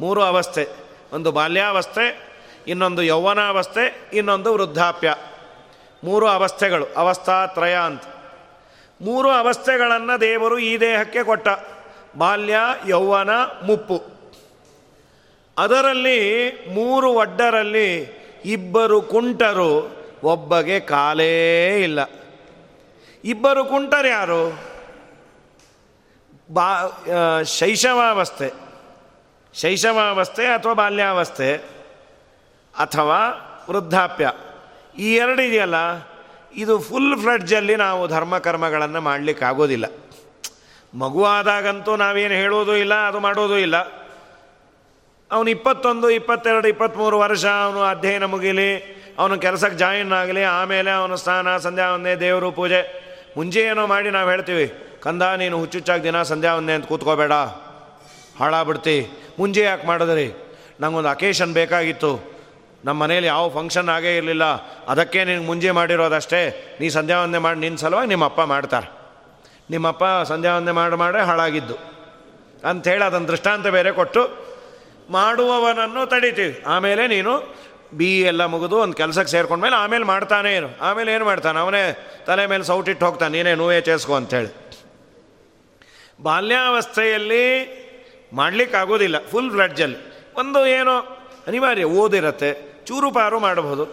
[0.00, 0.68] ಮೂರು ಅವಸ್ಥೆ.
[1.12, 2.20] ಒಂದು ಬಾಲ್ಯಾವಸ್ಥೆ,
[2.66, 5.14] ಇನ್ನೊಂದು ಯೌವನಾವಸ್ಥೆ, ಇನ್ನೊಂದು ವೃದ್ಧಾಪ್ಯ.
[6.04, 8.02] ಮೂರು ಅವಸ್ಥೆಗಳು ಅವಸ್ಥಾತ್ರಯ ಅಂತ.
[9.00, 11.48] ಮೂರು ಅವಸ್ಥೆಗಳನ್ನು ದೇವರು ಈ ದೇಹಕ್ಕೆ ಕೊಟ್ಟ.
[12.18, 12.56] ಬಾಲ್ಯ,
[12.88, 13.30] ಯೌವನ,
[13.62, 14.04] ಮುಪ್ಪು.
[15.58, 18.02] ಅದರಲ್ಲಿ ಮೂರು ಒಡ್ಡರಲ್ಲಿ
[18.44, 22.00] ಇಬ್ಬರು ಕುಂಟರು, ಒಬ್ಬಗೆ ಕಾಲೇ ಇಲ್ಲ.
[23.24, 24.58] ಇಬ್ಬರು ಕುಂಟರು ಯಾರು?
[26.52, 28.52] ಬಾ ಶೈಶವಾವಸ್ಥೆ.
[29.54, 31.56] ಶೈಶವಾವಸ್ಥೆ ಅಥವಾ ಬಾಲ್ಯಾವಸ್ಥೆ
[32.78, 33.18] ಅಥವಾ
[33.70, 34.32] ವೃದ್ಧಾಪ್ಯ.
[34.98, 35.74] ಈ ಎರಡಿದೆಯಲ್ಲ
[36.54, 39.86] ಇದು ಫುಲ್ ಫ್ಲಡ್ಜಲ್ಲಿ ನಾವು ಧರ್ಮಕರ್ಮಗಳನ್ನು ಮಾಡಲಿಕ್ಕಾಗೋದಿಲ್ಲ
[40.94, 43.76] ಮಗುವಾದಾಗಂತೂ ನಾವೇನು ಹೇಳೋದು ಇಲ್ಲ, ಅದು ಮಾಡೋದು ಇಲ್ಲ.
[45.30, 48.70] ಅವನು ಇಪ್ಪತ್ತೊಂದು, ಇಪ್ಪತ್ತೆರಡು ಇಪ್ಪತ್ತ್ಮೂರು ವರ್ಷ ಅವನು ಅಧ್ಯಯನ ಮುಗಿಲಿ,
[49.18, 52.80] ಅವನು ಕೆಲಸಕ್ಕೆ ಜಾಯಿನ್ ಆಗಲಿ, ಆಮೇಲೆ ಅವನು ಸ್ನಾನ ಸಂಧ್ಯಾ ಒಂದೇ ದೇವರು ಪೂಜೆ,
[53.36, 54.66] ಮುಂಚೆ ಏನೋ ಮಾಡಿ ನಾವು ಹೇಳ್ತೀವಿ,
[55.00, 57.32] ಕಂದ, ನೀನು ಹುಚ್ಚುಚ್ಚಾಗಿ ದಿನ ಸಂಧ್ಯಾ ಒಂದೇ ಅಂತ ಕೂತ್ಕೋಬೇಡ,
[58.40, 58.96] ಹಾಳಾಗ್ಬಿಡ್ತಿ
[59.38, 60.28] ಮುಂಜೆ ಯಾಕೆ ಮಾಡಿದ್ರಿ?
[60.80, 62.35] ನಂಗೊಂದು ಅಕೇಶನ್ ಬೇಕಾಗಿತ್ತು.
[62.84, 64.44] ನಮ್ಮ ಮನೇಲಿ ಯಾವ ಫಂಕ್ಷನ್ ಆಗೇ ಇರಲಿಲ್ಲ,
[64.88, 66.40] ಅದಕ್ಕೆ ನಿನಗೆ ಮುಂಜೆ ಮಾಡಿರೋದಷ್ಟೇ.
[66.80, 68.88] ನೀ ಸಂಧ್ಯಾ ಒಂದೇ ಮಾಡಿ ನಿನ್ನ ಸಲುವಾಗಿ ನಿಮ್ಮ ಅಪ್ಪ ಮಾಡ್ತಾರೆ.
[69.70, 71.76] ನಿಮ್ಮಪ್ಪ ಸಂಧ್ಯಾ ಒಂದೇ ಮಾಡಿ ಮಾಡೇ ಹಾಳಾಗಿದ್ದು.
[72.68, 74.22] ಅಂಥೇಳಿ ಅದನ್ನು ದೃಷ್ಟಾಂತ ಬೇರೆ ಕೊಟ್ಟು,
[75.10, 76.54] ಮಾಡುವವನನ್ನು ತಡಿತೀವಿ.
[76.66, 77.32] ಆಮೇಲೆ ನೀನು
[77.94, 81.58] ಬಿ ಎಲ್ಲ ಮುಗಿದು ಒಂದು ಕೆಲಸಕ್ಕೆ ಸೇರ್ಕೊಂಡ್ಮೇಲೆ ಆಮೇಲೆ ಮಾಡ್ತಾನೆ ಏನು ಆಮೇಲೆ ಏನು ಮಾಡ್ತಾನೆ?
[81.58, 81.82] ಅವನೇ
[82.26, 84.50] ತಲೆ ಮೇಲೆ ಸೌಟಿಟ್ಟು ಹೋಗ್ತಾನೆ, ನೀನೇ ನೋವೇ ಚೇಸ್ಕೊ ಅಂಥೇಳಿ.
[86.22, 87.44] ಬಾಲ್ಯಾವಸ್ಥೆಯಲ್ಲಿ
[88.32, 89.98] ಮಾಡಲಿಕ್ಕಾಗೋದಿಲ್ಲ ಫುಲ್ ಫ್ಲಡ್ಜಲ್ಲಿ
[90.36, 90.94] ಒಂದು ಏನೋ
[91.46, 92.50] ಅನಿವಾರ್ಯ, ಓದಿರತ್ತೆ,
[92.86, 93.84] ಚೂರು ಪಾರು ಮಾಡಬಹುದು.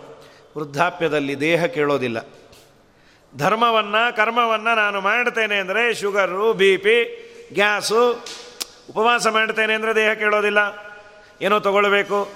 [0.57, 2.25] ವೃದ್ಧಾಪ್ಯದಲ್ಲಿ ದೇಹ ಕೇಳೋದಿಲ್ಲ.
[3.37, 6.97] ಧರ್ಮವನ್ನು, ಕರ್ಮವನ್ನು ನಾನು ಮಾಡ್ತೇನೆ ಅಂದರೆ ಶುಗರು, ಬಿ ಪಿ,
[7.53, 8.25] ಗ್ಯಾಸು,
[8.89, 10.59] ಉಪವಾಸ ಮಾಡ್ತೇನೆ ಅಂದರೆ ದೇಹ ಕೇಳೋದಿಲ್ಲ.
[11.41, 12.31] ಏನೋ ತಗೊಳ್ಬೇಕು.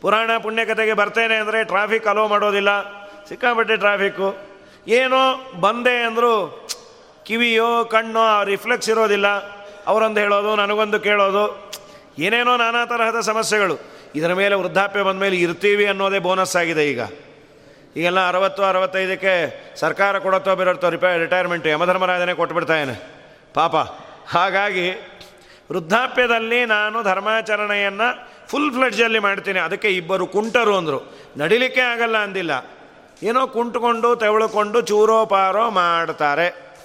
[0.00, 2.70] ಪುರಾಣ ಪುಣ್ಯಕತೆಗೆ ಬರ್ತೇನೆ ಅಂದರೆ ಟ್ರಾಫಿಕ್ ಅಲೋ ಮಾಡೋದಿಲ್ಲ.
[3.28, 4.36] ಸಿಕ್ಕಾಪಟ್ಟೆ ಟ್ರಾಫಿಕ್ಕು.
[4.88, 6.68] ಏನೋ ಬಂದೆ ಅಂದರೂ
[7.24, 9.28] ಕಿವಿಯೋ, ಕಣ್ಣೋ ರಿಫ್ಲೆಕ್ಸ್ ಇರೋದಿಲ್ಲ.
[9.86, 11.72] ಅವರೊಂದು ಹೇಳೋದು, ನನಗೊಂದು ಕೇಳೋದು.
[12.18, 13.95] ಏನೇನೋ ನಾನಾ ತರಹದ ಸಮಸ್ಯೆಗಳು.
[14.14, 17.00] ಇದರ ಮೇಲೆ ವೃದ್ಧಾಪ್ಯ ಬಂದ ಮೇಲೆ ಇರ್ತೀವಿ ಅನ್ನೋದೇ ಬೋನಸ್ ಆಗಿದೆ ಈಗ.
[17.96, 23.02] ಈಗೆಲ್ಲ ಅರವತ್ತು, ಅರವತ್ತೈದಕ್ಕೆ ಸರ್ಕಾರ ಕೊಡತ್ತೋ ಬಿರತ್ತೋ ರಿಪೇ ರಿಟೈರ್ಮೆಂಟ್ ಯಮಧರ್ಮರಾಜನೇ ಕೊಟ್ಬಿಡ್ತಾಯೇನೆ
[23.54, 23.76] ಪಾಪ.
[24.28, 24.90] ಹಾಗಾಗಿ
[25.72, 29.58] ವೃದ್ಧಾಪ್ಯದಲ್ಲಿ ನಾನು ಧರ್ಮಾಚರಣೆಯನ್ನು ಫುಲ್ ಫ್ಲೆಡ್ಜಲ್ಲಿ ಮಾಡ್ತೀನಿ.
[29.58, 31.18] ಅದಕ್ಕೆ ಇಬ್ಬರು ಕುಂಟರು ಅಂದರು.
[31.36, 32.70] ನಡಿಲಿಕ್ಕೆ ಆಗಲ್ಲ ಅಂದಿಲ್ಲ.
[33.22, 36.76] ಏನೋ ಕುಂಟುಕೊಂಡು, ತೆವಳುಕೊಂಡು, ಚೂರೋ, ಪಾರೋ ಮಾಡ್ತಾರೆ.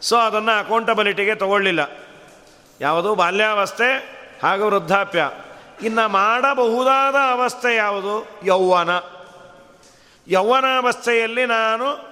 [0.00, 1.80] ಸೊ ಅದನ್ನು ಅಕೌಂಟಬಿಲಿಟಿಗೆ ತಗೊಳ್ಳಿಲ್ಲ.
[2.80, 5.30] ಯಾವುದು ಬಾಲ್ಯಾವಸ್ಥೆ ಹಾಗೂ ವೃದ್ಧಾಪ್ಯ.
[5.82, 8.28] ಇನ್ನು ಮಾಡಬಹುದಾದ ಅವಸ್ಥೆ ಯಾವುದು?
[8.46, 8.90] ಯೌವನ.
[10.28, 12.08] ಯೌವನಾವಸ್ಥೆಯಲ್ಲಿ ನಾನು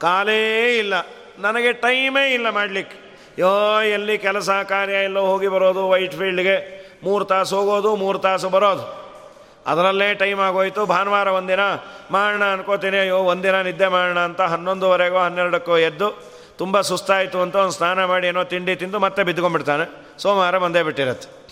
[0.00, 0.94] ಕಾಲೇ ಇಲ್ಲ.
[1.38, 3.04] ನನಗೆ ಟೈಮೇ ಇಲ್ಲ ಮಾಡಲಿಕ್ಕೆ.
[3.38, 9.04] ಯೋ, ಎಲ್ಲಿ ಕೆಲಸ ಕಾರ್ಯ ಎಲ್ಲೋ ಹೋಗಿ ಬರೋದು, ವೈಟ್ ಫೀಲ್ಡ್ಗೆ ಮೂರು ತಾಸು ಹೋಗೋದು, ಮೂರು ತಾಸು ಬರೋದು.
[9.66, 10.86] ಅದರಲ್ಲೇ ಟೈಮ್ ಆಗೋಯ್ತು.
[10.86, 11.60] ಭಾನುವಾರ ಒಂದಿನ
[12.10, 12.98] ಮಾಡೋಣ ಅನ್ಕೋತೀನಿ.
[12.98, 16.22] ಅಯ್ಯೋ, ಒಂದಿನ ನಿದ್ದೆ ಮಾಡೋಣ ಅಂತ ಹನ್ನೊಂದುವರೆಗೋ, ಹನ್ನೆರಡಕ್ಕೋ ಎದ್ದು
[16.58, 20.18] ತುಂಬ ಸುಸ್ತಾಯಿತು ಅಂತ ಒಂದು ಸ್ನಾನ ಮಾಡಿ ಏನೋ ತಿಂಡಿ ತಿಂದು ಮತ್ತೆ ಬಿದ್ದುಕೊಂಡ್ಬಿಡ್ತಾನೆ.
[20.22, 21.43] ಸೋಮವಾರ ಬಂದೇ ಬಿಟ್ಟಿರತ್ತೆ.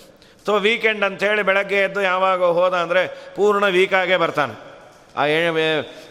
[0.46, 3.02] ಸೊ ವೀಕೆಂಡ್ ಅಂಥೇಳಿ ಬೆಳಗ್ಗೆ ಎದ್ದು ಯಾವಾಗ ಹೋದ ಅಂದರೆ
[3.37, 4.54] ಪೂರ್ಣ ವೀಕಾಗೇ ಬರ್ತಾನೆ.
[5.16, 5.25] ಆ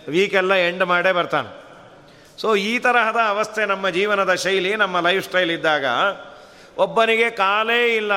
[0.08, 1.50] ವೀಕೆಲ್ಲ ಎಂಡ್ ಮಾಡೇ ಬರ್ತಾನೆ.
[2.42, 5.86] ಸೊ ಈ ತರಹದ ಅವಸ್ಥೆ ನಮ್ಮ ಜೀವನದ ಶೈಲಿ, ನಮ್ಮ ಲೈಫ್ ಸ್ಟೈಲ್ ಇದ್ದಾಗ
[6.78, 8.14] ಒಬ್ಬನಿಗೆ ಕಾಲೇ ಇಲ್ಲ.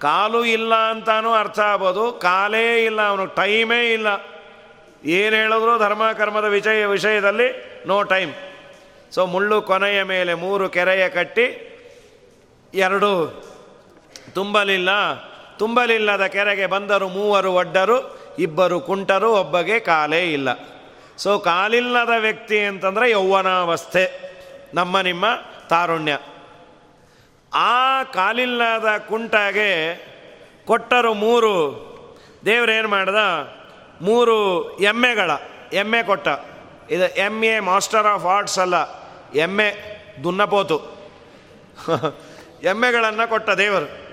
[0.00, 2.12] ಕಾಲು ಇಲ್ಲ ಅಂತಾನೂ ಅರ್ಥ ಆಗ್ಬೋದು.
[2.12, 4.08] ಕಾಲೇ ಇಲ್ಲ, ಅವನು ಟೈಮೇ ಇಲ್ಲ.
[5.04, 7.48] ಏನು ಹೇಳಿದ್ರು ಧರ್ಮ, ಕರ್ಮದ ವಿಷಯ ವಿಷಯದಲ್ಲಿ
[7.86, 8.32] ನೋ ಟೈಮ್
[9.14, 11.46] ಸೊ ಮುಳ್ಳು ಕೊನೆಯ ಮೇಲೆ ಮೂರು ಕೆರೆಯ ಕಟ್ಟಿ
[12.74, 13.10] ಎರಡು
[14.34, 14.90] ತುಂಬಲಿಲ್ಲ.
[15.58, 20.48] ತುಂಬಲಿಲ್ಲದ ಕೆರೆಗೆ ಬಂದರು ಮೂವರು ಒಡ್ಡರು, ಇಬ್ಬರು ಕುಂಟರು, ಒಬ್ಬಗೆ ಕಾಲೇ ಇಲ್ಲ.
[21.16, 24.34] ಸೊ ಕಾಲಿಲ್ಲದ ವ್ಯಕ್ತಿ ಅಂತಂದರೆ ಯೌವನಾವಸ್ಥೆ,
[24.74, 25.24] ನಮ್ಮ ನಿಮ್ಮ
[25.68, 26.18] ತಾರುಣ್ಯ.
[27.54, 29.96] ಆ ಕಾಲಿಲ್ಲದ ಕುಂಟಗೆ
[30.64, 31.84] ಕೊಟ್ಟರು ಮೂರು
[32.44, 33.16] ದೇವ್ರೇನು ಮಾಡ್ದ?
[34.00, 35.30] ಮೂರು ಎಮ್ಮೆಗಳ,
[35.72, 36.28] ಎಮ್ಮೆ ಕೊಟ್ಟ.
[36.90, 38.74] ಇದು M A master of arts ಅಲ್ಲ,
[39.34, 39.74] ಎಮ್ಮೆ
[40.24, 40.80] ದುನ್ನಪೋತು.
[42.62, 44.03] ಎಮ್ಮೆಗಳನ್ನು ಕೊಟ್ಟ ದೇವರು.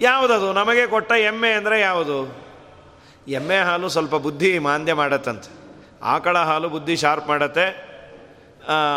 [0.00, 0.52] ಯಾವುದದು?
[0.52, 2.46] ನಮಗೆ ಕೊಟ್ಟ ಎಮ್ಮೆ ಅಂದರೆ ಯಾವುದು?
[3.28, 5.50] ಎಮ್ಮೆ ಹಾಲು ಸ್ವಲ್ಪ ಬುದ್ಧಿ ಮಾಂದ್ಯ ಮಾಡತ್ತಂತೆ.
[6.02, 7.96] ಆಕಳ ಹಾಲು ಬುದ್ಧಿ ಶಾರ್ಪ್ ಮಾಡತ್ತೆ.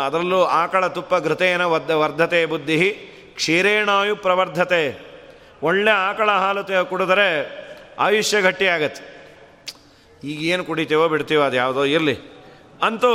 [0.06, 2.90] ಅದರಲ್ಲೂ ಆಕಳ ತುಪ್ಪ ಘೃತೇನ ವದ್ದ ವರ್ಧತೆ ಬುದ್ಧಿ,
[3.34, 5.10] ಕ್ಷೀರೇಣಾಯು ಪ್ರವರ್ಧತೆ.
[5.62, 7.60] ಒಳ್ಳೆ ಆಕಳ ಹಾಲು ಕುಡಿದರೆ
[7.98, 9.20] ಆಯುಷ್ಯ ಗಟ್ಟಿಯಾಗತ್ತೆ
[10.24, 12.18] ಈಗ ಏನು ಕುಡಿತೀವೋ ಬಿಡ್ತೀವೋ ಅದು ಯಾವುದೋ ಇರಲಿ.
[12.82, 13.10] ಅಂತೂ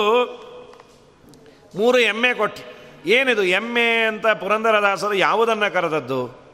[1.76, 2.76] ಮೂರು ಎಮ್ಮೆ ಕೊಟ್ಟು.
[3.10, 3.44] ಏನಿದು?
[3.44, 6.45] ಎಮ್ಮೆ ಅಂತ ಪುರಂದರದಾಸರು ಯಾವುದನ್ನು ಕರೆದದ್ದು?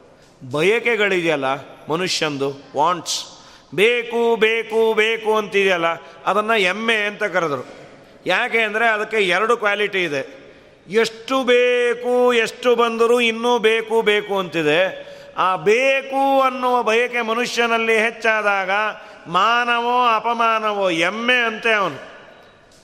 [0.42, 1.46] ಬಯಕೆಗಳಿದೆಯಲ್ಲ
[1.88, 3.18] ಮನುಷ್ಯಂದು ವಾಂಟ್ಸ್
[3.74, 5.86] ಬೇಕು ಬೇಕು ಬೇಕು ಅಂತಿದೆಯಲ್ಲ,
[6.26, 7.64] ಅದನ್ನು ಎಮ್ಮೆ ಅಂತ ಕರೆದರು.
[8.26, 10.22] ಯಾಕೆ ಅಂದರೆ ಅದಕ್ಕೆ ಎರಡು ಕ್ವಾಲಿಟಿ ಇದೆ.
[10.88, 14.80] ಎಷ್ಟು ಬೇಕು, ಎಷ್ಟು ಬಂದರೂ ಇನ್ನೂ ಬೇಕು ಬೇಕು ಅಂತಿದೆ.
[15.36, 18.70] ಆ ಬೇಕು ಅನ್ನುವ ಬಯಕೆ ಮನುಷ್ಯನಲ್ಲಿ ಹೆಚ್ಚಾದಾಗ
[19.28, 21.98] ಮಾನವೋ, ಅಪಮಾನವೋ ಎಮ್ಮೆ ಅಂತೆ ಅವನು.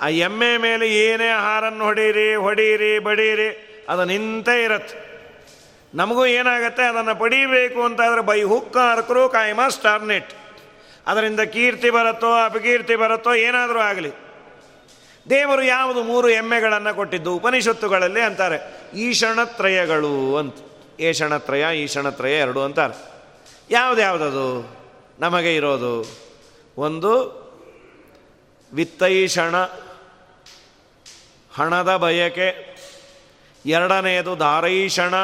[0.01, 3.51] ಆ ಎಮ್ಮೆ ಮೇಲೆ ಏನೇ ಆಹಾರನ್ನು ಹೊಡೀರಿ ಹೊಡೀರಿ, ಬಡೀರಿ,
[3.89, 5.08] ಅದು ನಿಂತೇ ಇರತ್ತೆ.
[5.95, 6.83] ನಮಗೂ ಏನಾಗುತ್ತೆ?
[6.83, 10.33] ಅದನ್ನು ಪಡೀಬೇಕು ಅಂತಾದರೆ ಬೈ ಹುಕ್ ಅರ್ಕರು ಕಾಯಮ ಸ್ಟಾರ್ನೆಟ್.
[11.07, 14.13] ಅದರಿಂದ ಕೀರ್ತಿ ಬರುತ್ತೋ ಅಪಕೀರ್ತಿ ಬರುತ್ತೋ, ಏನಾದರೂ ಆಗಲಿ.
[15.31, 17.35] ದೇವರು ಯಾವುದು ಮೂರು ಎಮ್ಮೆಗಳನ್ನು ಕೊಟ್ಟಿದ್ದು?
[17.35, 20.55] ಉಪನಿಷತ್ತುಗಳಲ್ಲಿ ಅಂತಾರೆ, ಈಶಣತ್ರಯಗಳು ಅಂತ.
[21.01, 22.95] ಏಷಣತ್ರಯ ಈಶಣತ್ರಯ ಎರಡು ಅಂತಾರೆ.
[23.71, 24.77] ಯಾವುದ್ಯಾವುದದು
[25.21, 26.07] ನಮಗೆ ಇರೋದು.
[26.79, 27.39] ಒಂದು,
[28.73, 29.57] ವಿತ್ತೈಷಣ,
[31.55, 32.79] ಹಣದ ಬಯಕೆ.
[33.67, 35.15] ಎರಡನೆಯದು ದಾರೈಷಣ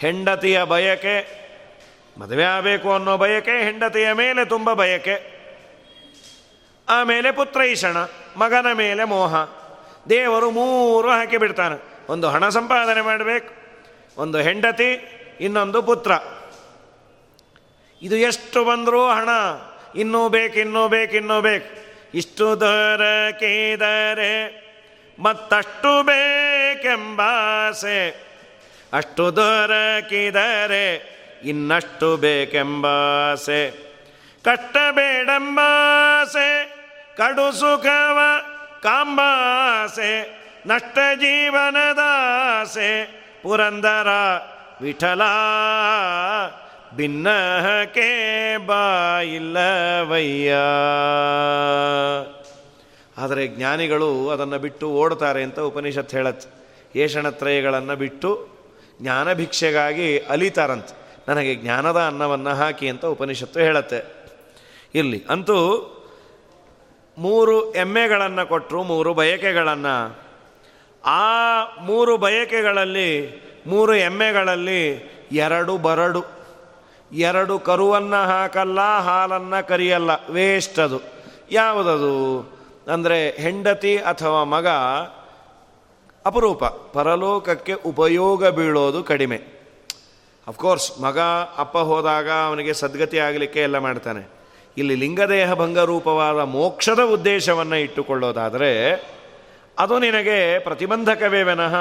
[0.00, 1.40] ಹೆಂಡತಿಯ ಬಯಕೆ,
[2.20, 5.40] ಮದುವೆ ಆಗಬೇಕು ಅನ್ನೋ ಬಯಕೆ, ಹೆಂಡತಿಯ ಮೇಲೆ ತುಂಬ ಬಯಕೆ.
[6.88, 7.96] ಆಮೇಲೆ ಪುತ್ರೈಷಣ
[8.36, 9.34] ಮಗನ ಮೇಲೆ ಮೋಹ.
[10.08, 11.82] ದೇವರು ಮೂರು ಹಾಕಿ ಬಿಡ್ತಾನೆ.
[12.08, 13.54] ಒಂದು ಹಣ ಸಂಪಾದನೆ ಮಾಡಬೇಕು,
[14.16, 14.98] ಒಂದು ಹೆಂಡತಿ,
[15.40, 16.12] ಇನ್ನೊಂದು ಪುತ್ರ.
[18.02, 19.28] ಇದು ಎಷ್ಟು ಬಂದರೂ ಹಣ,
[19.96, 21.66] ಇನ್ನೂ ಬೇಕು ಇನ್ನೂ ಬೇಕು ಇನ್ನೂ ಬೇಕು.
[22.14, 22.62] ಇಷ್ಟು
[23.40, 24.70] ಕೇದರೆ
[25.18, 28.29] ಮತ್ತಷ್ಟು ಬೇಕೆಂಬಾಸೆ
[28.92, 31.10] ಅಷ್ಟು ದೊರಕಿದರೆ
[31.44, 33.90] ಇನ್ನಷ್ಟು ಬೇಕೆಂಬಾಸೆ
[34.44, 36.74] ಕಟ್ಟಬೇಡಂಬಾಸೆ
[37.16, 38.18] ಕಡು ಸುಖವ
[38.82, 44.08] ಕಾಂಬಾಸೆ, ನಷ್ಟ ಜೀವನದಾಸೆ ಪುರಂದರ
[44.80, 45.22] ವಿಠಲ
[46.96, 50.54] ಭಿನ್ನಹಕೆ ಬಾಯಿಲ್ಲವಯ್ಯ.
[53.18, 56.46] ಆದರೆ ಜ್ಞಾನಿಗಳು ಅದನ್ನು ಬಿಟ್ಟು ಓಡ್ತಾರೆ ಅಂತ ಉಪನಿಷತ್ ಹೇಳತ್
[56.96, 58.59] ಏಷಣತ್ರಯಗಳನ್ನು ಬಿಟ್ಟು
[59.00, 61.00] ಜ್ಞಾನ ಭಿಕ್ಷೆಗಾಗಿ ಅಲಿತಾರಂತೆ.
[61.28, 64.20] ನನಗೆ ಜ್ಞಾನದ ಅನ್ನವನ್ನು ಹಾಕಿ ಅಂತ ಉಪನಿಷತ್ತು ಹೇಳತ್ತೆ.
[64.94, 65.86] ಇರಲಿ ಅಂತೂ
[67.18, 70.18] ಮೂರು ಎಮ್ಮೆಗಳನ್ನು ಕೊಟ್ಟರು ಮೂರು ಬಯಕೆಗಳನ್ನು.
[71.04, 71.20] ಆ
[71.80, 76.24] ಮೂರು ಬಯಕೆಗಳಲ್ಲಿ, ಮೂರು ಎಮ್ಮೆಗಳಲ್ಲಿ ಎರಡು ಬರಡು.
[77.12, 80.10] ಎರಡು ಕರುವನ್ನು ಹಾಕಲ್ಲ, ಹಾಲನ್ನು ಕರಿಯಲ್ಲ.
[80.30, 81.00] ವೇಸ್ಟ್ ಅದು.
[81.50, 82.40] ಯಾವುದದು?
[82.92, 84.66] ಅಂದರೆ ಹೆಂಡತಿ ಅಥವಾ ಮಗ
[86.26, 86.64] ಅಪರೂಪ.
[86.64, 89.36] ಪರಲೋಕಕ್ಕೆ ಉಪಯೋಗ ಬೀಳೋದು ಕಡಿಮೆ.
[90.48, 91.18] ಅಫ್ಕೋರ್ಸ್ ಮಗ,
[91.58, 94.30] ಅಪ್ಪ ಹೋದಾಗ ಅವನಿಗೆ ಸದ್ಗತಿ ಆಗಲಿಕ್ಕೆ ಎಲ್ಲ ಮಾಡ್ತಾನೆ.
[94.78, 98.92] ಇಲ್ಲಿ ಲಿಂಗದೇಹ ಭಂಗರೂಪವಾದ ಮೋಕ್ಷದ ಉದ್ದೇಶವನ್ನು ಇಟ್ಟುಕೊಳ್ಳೋದಾದರೆ,
[99.78, 101.74] ಅದು ನಿನಗೆ ಪ್ರತಿಬಂಧಕವೇ ವಿನಃ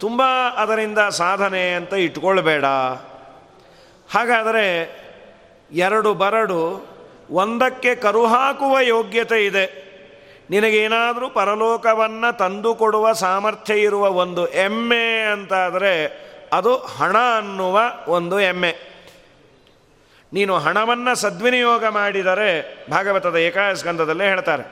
[0.00, 0.22] ತುಂಬ
[0.56, 2.64] ಅದರಿಂದ ಸಾಧನೆ ಅಂತ ಇಟ್ಕೊಳ್ಬೇಡ.
[4.14, 4.96] ಹಾಗಾದರೆ
[5.72, 6.86] ಎರಡು ಬರಡು
[7.30, 9.84] ಒಂದಕ್ಕೆ ಕರು ಹಾಕುವ ಯೋಗ್ಯತೆ ಇದೆ.
[10.50, 15.94] ನಿನಗೇನಾದರೂ ಪರಲೋಕವನ್ನು ತಂದುಕೊಡುವ ಸಾಮರ್ಥ್ಯ ಇರುವ ಒಂದು ಎಮ್ಮೆ ಅಂತಾದರೆ
[16.52, 18.72] ಅದು ಹಣ ಅನ್ನುವ ಒಂದು ಎಮ್ಮೆ.
[20.32, 22.50] ನೀನು ಹಣವನ್ನು ಸದ್ವಿನಿಯೋಗ ಮಾಡಿದರೆ
[22.90, 24.64] ಭಾಗವತದ ಏಕಾಸ್ಕಂದದಲ್ಲೇ ಹೇಳ್ತಾರೆ,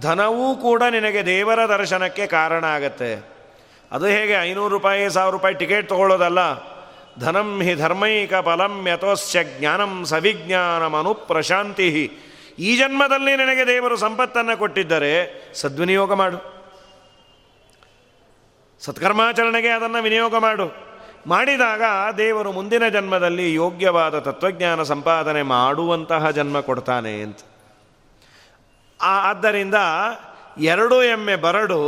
[0.00, 3.10] ಧನವೂ ಕೂಡ ನಿನಗೆ ದೇವರ ದರ್ಶನಕ್ಕೆ ಕಾರಣ ಆಗತ್ತೆ.
[3.92, 4.34] ಅದು ಹೇಗೆ?
[4.42, 6.40] ಐನೂರು ರೂಪಾಯಿ, ಸಾವಿರ ರೂಪಾಯಿ ಟಿಕೆಟ್ ತಗೊಳ್ಳೋದಲ್ಲ.
[7.20, 11.88] ಧನಂ ಹಿ ಧರ್ಮೈಕ ಫಲಂ ಯಥೋಸ್ಯ ಜ್ಞಾನಂ ಸವಿಜ್ಞಾನಮನು ಪ್ರಶಾಂತಿ
[12.58, 16.56] ಈ ಜನ್ಮದಲ್ಲಿ ನಿನಗೆ ದೇವರು ಸಂಪತ್ತನ್ನು ಕೊಟ್ಟಿದ್ದರೆ ಸದ್ವಿನಿಯೋಗ ಮಾಡು.
[18.80, 20.86] ಸತ್ಕರ್ಮಾಚರಣೆಗೆ ಅದನ್ನು ವಿನಿಯೋಗ ಮಾಡು.
[21.26, 21.82] ಮಾಡಿದಾಗ
[22.14, 27.38] ದೇವರು ಮುಂದಿನ ಜನ್ಮದಲ್ಲಿ ಯೋಗ್ಯವಾದ ತತ್ವಜ್ಞಾನ ಸಂಪಾದನೆ ಮಾಡುವಂತಹ ಜನ್ಮ ಕೊಡ್ತಾನೆ ಅಂತ.
[29.00, 29.74] ಆದ್ದರಿಂದ
[30.58, 31.80] ಎರಡು ಎಮ್ಮೆ ಬರಡು,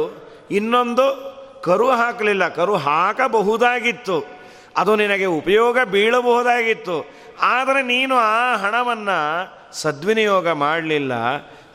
[0.51, 2.49] ಇನ್ನೊಂದು ಕರು ಹಾಕಲಿಲ್ಲ.
[2.49, 4.39] ಕರು ಹಾಕಬಹುದಾಗಿತ್ತು.
[4.77, 7.11] ಅದು ನಿನಗೆ ಉಪಯೋಗ ಬೀಳಬಹುದಾಗಿತ್ತು.
[7.41, 11.13] ಆದರೆ ನೀನು ಆ ಹಣವನ್ನು ಸದ್ವಿನಿಯೋಗ ಮಾಡಲಿಲ್ಲ.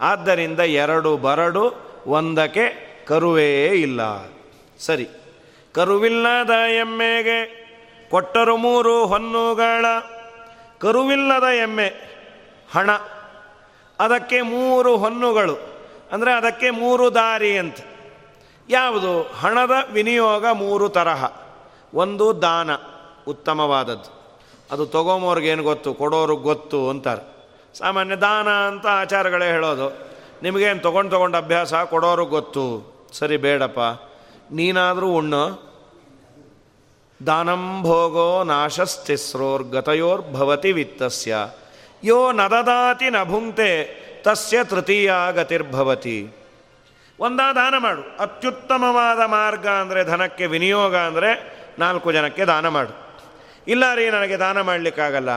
[0.01, 1.73] ಆದ್ದರಿಂದ ಎರಡು ಬರಡು,
[2.07, 4.01] ಒಂದಕ್ಕೆ ಕರುವೇ ಇಲ್ಲ.
[4.79, 5.07] ಸರಿ.
[5.73, 7.63] ಕರುವಿಲ್ಲದ ಎಮ್ಮೆಗೆ
[8.11, 9.85] ಕೊಟ್ಟರು ಮೂರು ಹೊನ್ನುಗಳ.
[10.79, 11.87] ಕರುವಿಲ್ಲದ ಎಮ್ಮೆ,
[12.73, 12.91] ಹಣ.
[13.99, 15.55] ಅದಕ್ಕೆ ಮೂರು ಹೊನ್ನುಗಳು.
[16.11, 17.77] ಅಂದರೆ ಅದಕ್ಕೆ ಮೂರು ದಾರಿ ಅಂತ.
[18.69, 19.23] ಯಾವುದು?
[19.23, 21.31] ಹಣದ ವಿನಿಯೋಗ ಮೂರು ತರಹ.
[21.93, 22.69] ಒಂದು ದಾನ,
[23.27, 24.22] ಉತ್ತಮವಾದದ್ದು.
[24.73, 27.33] ಅದು ತೊಗೊಂಬೋರ್ಗೇನು ಗೊತ್ತು, ಕೊಡೋರಿಗೆ ಗೊತ್ತು ಅಂತಾರೆ.
[27.77, 30.07] ಸಾಮಾನ್ಯ ದಾನ ಅಂತ ಆಚಾರಗಳೇ ಹೇಳೋದು.
[30.43, 32.93] ನಿಮಗೇನು ತೊಗೊಂಡು ತೊಗೊಂಡು ಅಭ್ಯಾಸ ಕೊಡೋರು ಗೊತ್ತು.
[33.13, 33.79] ಸರಿ, ಬೇಡಪ್ಪ.
[34.51, 35.73] ನೀನಾದರೂ ಉಣ್ಣು.
[37.25, 41.35] ದಾನಂ ಭೋಗೋ ನಾಶಸ್ತಿಸ್ರೋರ್ಗತಯೋರ್ಭವತಿ ವಿತ್ತಸ್ಯ.
[42.03, 46.29] ಯೋ ನದದಾತಿ ನಭುಂಕ್ತೆ ತಸ್ಯ ತೃತೀಯ ಗತಿರ್ಭವತಿ.
[47.19, 48.01] ಒಂದಾ ದಾನ ಮಾಡು.
[48.19, 53.02] ಅತ್ಯುತ್ತಮವಾದ ಮಾರ್ಗ ಅಂದರೆ ಧನಕ್ಕೆ ವಿನಿಯೋಗ ಅಂದರೆ ನಾಲ್ಕು ಜನಕ್ಕೆ ದಾನ ಮಾಡು.
[53.67, 55.29] ಇಲ್ಲ ರೀ, ನನಗೆ ದಾನ ಮಾಡಲಿಕ್ಕಾಗಲ್ಲ.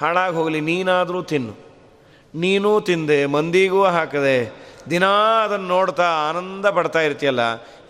[0.00, 1.54] ಹಾಳಾಗಿ ಹೋಗಲಿ, ನೀನಾದರೂ ತಿನ್ನು.
[2.34, 4.52] ನೀನೂ ತಿಂದೆ, ಮಂದಿಗೂ ಹಾಕದೆ,
[4.90, 7.40] ದಿನಾ ಅದನ್ನು ನೋಡ್ತಾ ಆನಂದ ಪಡ್ತಾ ಇರ್ತೀಯಲ್ಲ,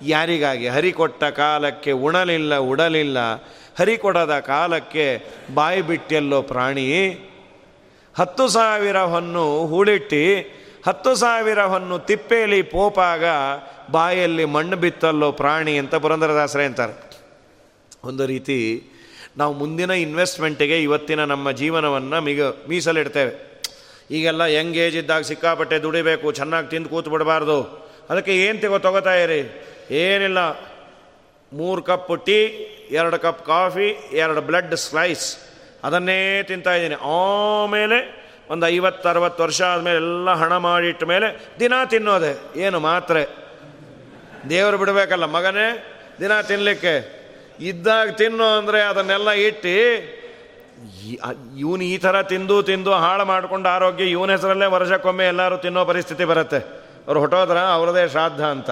[0.03, 0.69] ಯಾರಿಗಾಗಿ?
[0.69, 3.19] ಹರಿ ಕೊಟ್ಟ ಕಾಲಕ್ಕೆ ಉಣಲಿಲ್ಲ, ಉಡಲಿಲ್ಲ.
[3.79, 5.25] ಹರಿ ಕೊಡದ ಕಾಲಕ್ಕೆ
[5.55, 7.09] ಬಾಯಿ ಬಿಟ್ಟೆಲ್ಲೋ ಪ್ರಾಣಿ.
[8.19, 10.25] ಹತ್ತು ಸಾವಿರ ಹೊನ್ನು ಹೂಳಿಟ್ಟು,
[10.87, 13.25] ಹತ್ತು ಸಾವಿರ ಹೊನ್ನು ತಿಪ್ಪೇಲಿ ಪೋಪಾಗ
[13.91, 17.13] ಬಾಯಲ್ಲಿ ಮಣ್ಣು ಬಿತ್ತಲ್ಲೋ ಪ್ರಾಣಿ ಅಂತ ಪುರಂದರದಾಸರೇ ಅಂತಾರೆ.
[18.05, 18.89] ಒಂದು ರೀತಿ
[19.37, 23.53] ನಾವು ಮುಂದಿನ ಇನ್ವೆಸ್ಟ್ಮೆಂಟಿಗೆ ಇವತ್ತಿನ ನಮ್ಮ ಜೀವನವನ್ನು ಮಿಗ ಮೀಸಲಿಡ್ತೇವೆ.
[24.11, 29.41] ಈಗೆಲ್ಲ ಯಂಗ್ ಏಜ್ ಇದ್ದಾಗ ಸಿಕ್ಕಾಪಟ್ಟೆ ದುಡಿಬೇಕು, ಚೆನ್ನಾಗಿ ತಿಂದು ಕೂತು ಬಿಡಬಾರ್ದು ಅದಕ್ಕೆ ಏನು ತಗೋ ತೊಗೋತಾ ಇರಿ?
[29.91, 30.39] ಏನಿಲ್ಲ.
[31.53, 32.39] ಮೂರು ಕಪ್ ಟೀ,
[32.91, 35.39] ಎರಡು ಕಪ್ ಕಾಫಿ, ಎರಡು ಬ್ಲಡ್ ಸ್ಲೈಸ್
[35.85, 36.95] ಅದನ್ನೇ ತಿಂತಾ ಇದ್ದೀನಿ.
[36.95, 42.61] ಆಮೇಲೆ ಒಂದು ಐವತ್ತು, ಅರವತ್ತು ವರ್ಷ ಆದಮೇಲೆ ಎಲ್ಲ ಹಣ ಮಾಡಿಟ್ಟ ಮೇಲೆ ದಿನ ತಿನ್ನೋದೆ.
[42.61, 43.25] ಏನು ಮಾತ್ರೆ?
[44.51, 45.67] ದೇವರು ಬಿಡಬೇಕಲ್ಲ ಮಗನೇ,
[46.21, 47.22] ದಿನ ತಿನ್ನಲಿಕ್ಕೆ
[47.69, 49.77] ಇದ್ದಾಗ ತಿನ್ನು ಅಂದರೆ ಅದನ್ನೆಲ್ಲ ಇಟ್ಟು
[51.59, 56.61] ಇವನು ಈ ಥರ ತಿಂದು ತಿಂದು ಹಾಳು ಮಾಡಿಕೊಂಡು ಆರೋಗ್ಯ ಇವನ ಹೆಸರಲ್ಲೇ ವರ್ಷಕ್ಕೊಮ್ಮೆ ಎಲ್ಲರೂ ತಿನ್ನೋ ಪರಿಸ್ಥಿತಿ ಬರುತ್ತೆ.
[57.07, 58.71] ಅವ್ರು ಹೊಟ್ಟೋದ್ರ ಅವರದೇ ಶ್ರಾದ್ದ ಅಂತ.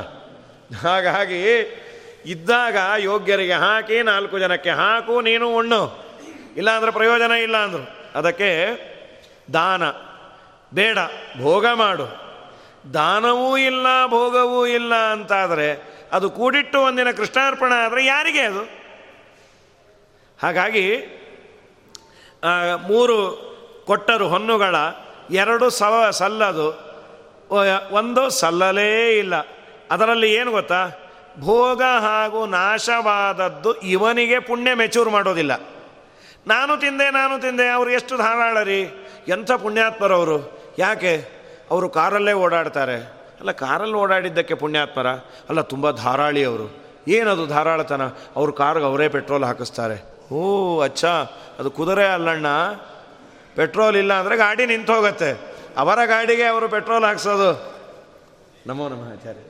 [0.82, 1.40] ಹಾಗಾಗಿ
[2.24, 5.82] ಇದ್ದಾಗ ಯೋಗ್ಯರಿಗೆ ಹಾಕಿ ನಾಲ್ಕು ಜನಕ್ಕೆ ಹಾಕು, ನೀನು ಉಣ್ಣು.
[6.56, 7.84] ಇಲ್ಲಾಂದ್ರೆ ಪ್ರಯೋಜನ ಇಲ್ಲ ಅಂದರು.
[8.14, 8.50] ಅದಕ್ಕೆ
[9.52, 9.82] ದಾನ,
[10.74, 10.98] ಬೇಡ,
[11.40, 12.06] ಭೋಗ ಮಾಡು.
[12.94, 15.68] ದಾನವೂ ಇಲ್ಲ, ಭೋಗವೂ ಇಲ್ಲ ಅಂತಾದರೆ
[16.12, 18.79] ಅದು ಕೂಡಿಟ್ಟು ಒಂದಿನ ಕೃಷ್ಣಾರ್ಪಣ ಆದರೆ ಯಾರಿಗೆ ಅದು?
[20.42, 20.86] ಹಾಗಾಗಿ
[22.88, 23.16] ಮೂರು
[23.86, 24.76] ಕೊಟ್ಟರು ಹೊನ್ನುಗಳ,
[25.30, 26.68] ಎರಡು ಸವ ಸಲ್ಲದು
[27.90, 29.34] ಒಂದು ಸಲ್ಲಲೇ ಇಲ್ಲ.
[29.90, 30.88] ಅದರಲ್ಲಿ ಏನು ಗೊತ್ತಾ?
[31.40, 35.60] ಭೋಗ ಹಾಗೂ ನಾಶವಾದದ್ದು ಇವನಿಗೆ ಪುಣ್ಯ ಮೆಚೂರ್ ಮಾಡೋದಿಲ್ಲ.
[36.46, 38.80] ನಾನು ತಿಂದೆ ನಾನು ತಿಂದೆ, ಅವರು ಎಷ್ಟು ಧಾರಾಳರಿ,
[39.28, 40.38] ಎಂಥ ಪುಣ್ಯಾತ್ಮರವರು
[40.78, 41.14] ಯಾಕೆ?
[41.70, 42.96] ಅವರು ಕಾರಲ್ಲೇ ಓಡಾಡ್ತಾರೆ.
[43.40, 45.06] ಅಲ್ಲ, ಕಾರಲ್ಲಿ ಓಡಾಡಿದ್ದಕ್ಕೆ ಪುಣ್ಯಾತ್ಮರ?
[45.48, 46.66] ಅಲ್ಲ, ತುಂಬ ಧಾರಾಳಿ ಅವರು.
[47.08, 48.06] ಏನದು ಧಾರಾಳತನ?
[48.36, 50.09] ಅವ್ರ ಕಾರ್ಗೆ ಅವರೇ ಪೆಟ್ರೋಲ್ ಹಾಕಿಸ್ತಾರೆ.
[50.32, 51.04] ಓ, ಅಚ್ಚ.
[51.58, 52.46] ಅದು ಕುದುರೆ ಅಲ್ಲಣ್ಣ.
[53.56, 55.56] ಪೆಟ್ರೋಲ್ ಇಲ್ಲ ಅಂದರೆ ಗಾಡಿ ನಿಂತು ಹೋಗುತ್ತೆ.
[55.76, 57.80] ಅವರ ಗಾಡಿಗೆ ಅವರು ಪೆಟ್ರೋಲ್ ಹಾಕ್ಸೋದು.
[58.66, 59.40] ನಮೋ ನಮಃ ಆಚಾರ್ಯ.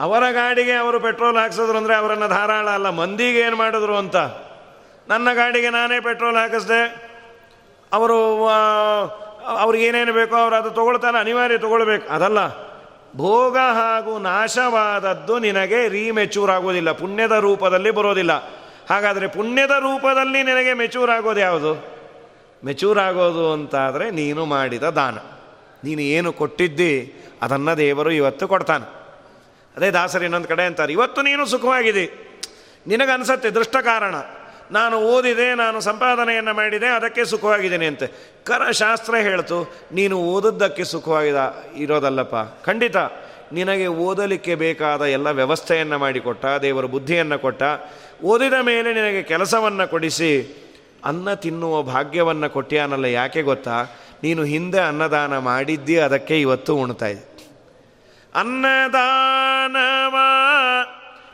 [0.00, 2.90] ಅವರ ಗಾಡಿಗೆ ಅವರು ಪೆಟ್ರೋಲ್ ಹಾಕ್ಸಿದ್ರು ಅಂದರೆ ಅವರನ್ನು ಧಾರಾಳ ಅಲ್ಲ.
[2.90, 4.16] ಮಂದಿಗೆ ಏನು ಮಾಡಿದ್ರು ಅಂತ.
[5.08, 7.10] ನನ್ನ ಗಾಡಿಗೆ ನಾನೇ ಪೆಟ್ರೋಲ್ ಹಾಕಿಸ್ದೆ.
[7.92, 8.48] ಅವರು
[9.44, 12.08] ಅವ್ರಿಗೇನೇನು ಬೇಕೋ ಅವರು ಅದು ತೊಗೊಳ್ತಾನೆ, ಅನಿವಾರ್ಯ ತೊಗೊಳ್ಬೇಕು.
[12.08, 12.64] ಅದಲ್ಲ.
[13.16, 16.92] ಭೋಗ ಹಾಗೂ ನಾಶವಾದದ್ದು ನಿನಗೆ ರೀಮೆಚೂರ್ ಆಗೋದಿಲ್ಲ.
[16.92, 18.63] ಪುಣ್ಯದ ರೂಪದಲ್ಲಿ ಬರೋದಿಲ್ಲ.
[18.90, 21.72] ಹಾಗಾದರೆ ಪುಣ್ಯದ ರೂಪದಲ್ಲಿ ನಿನಗೆ ಮೆಚೂರ್ ಆಗೋದು ಯಾವುದು?
[22.64, 25.16] ಮೆಚೂರ್ ಆಗೋದು ಅಂತಾದರೆ ನೀನು ಮಾಡಿದ ದಾನ.
[25.84, 28.86] ನೀನು ಏನು ಕೊಟ್ಟಿದ್ದಿ ಅದನ್ನು ದೇವರು ಇವತ್ತು ಕೊಡ್ತಾನೆ.
[29.76, 32.04] ಅದೇ ದಾಸರು ಇನ್ನೊಂದು ಕಡೆ ಅಂತಾರೆ, ಇವತ್ತು ನೀನು ಸುಖವಾಗಿದೆ
[32.86, 34.14] ನಿನಗನ್ಸತ್ತೆ ದೃಷ್ಟ ಕಾರಣ.
[34.72, 38.06] ನಾನು ಓದಿದೆ, ನಾನು ಸಂಪಾದನೆಯನ್ನು ಮಾಡಿದೆ, ಅದಕ್ಕೆ ಸುಖವಾಗಿದ್ದೀನಿ ಅಂತೆ.
[38.44, 39.58] ಕರ ಶಾಸ್ತ್ರ ಹೇಳ್ತು,
[39.92, 41.40] ನೀನು ಓದದ್ದಕ್ಕೆ ಸುಖವಾಗಿದ,
[41.76, 42.66] ಇರೋದಲ್ಲಪ್ಪ.
[42.66, 42.96] ಖಂಡಿತ,
[43.52, 47.62] ನಿನಗೆ ಓದಲಿಕ್ಕೆ ಬೇಕಾದ ಎಲ್ಲ ವ್ಯವಸ್ಥೆಯನ್ನು ಮಾಡಿಕೊಟ್ಟ, ದೇವರು ಬುದ್ಧಿಯನ್ನು ಕೊಟ್ಟ
[48.22, 50.64] ಓದಿದ ಮೇಲೆ ನಿನಗೆ ಕೆಲಸವನ್ನು ಕೊಡಿಸಿ,
[51.04, 53.82] ಅನ್ನ ತಿನ್ನುವ ಭಾಗ್ಯವನ್ನು ಕೊಟ್ಟಿಯಾನಲ್ಲ ಯಾಕೆ ಗೊತ್ತಾ?
[54.22, 57.34] ನೀನು ಹಿಂದೆ ಅನ್ನದಾನ ಮಾಡಿದ್ದಿ, ಅದಕ್ಕೆ ಇವತ್ತು ಉಣ್ತಾ ಇದೆ
[58.34, 60.16] ಅನ್ನದಾನವ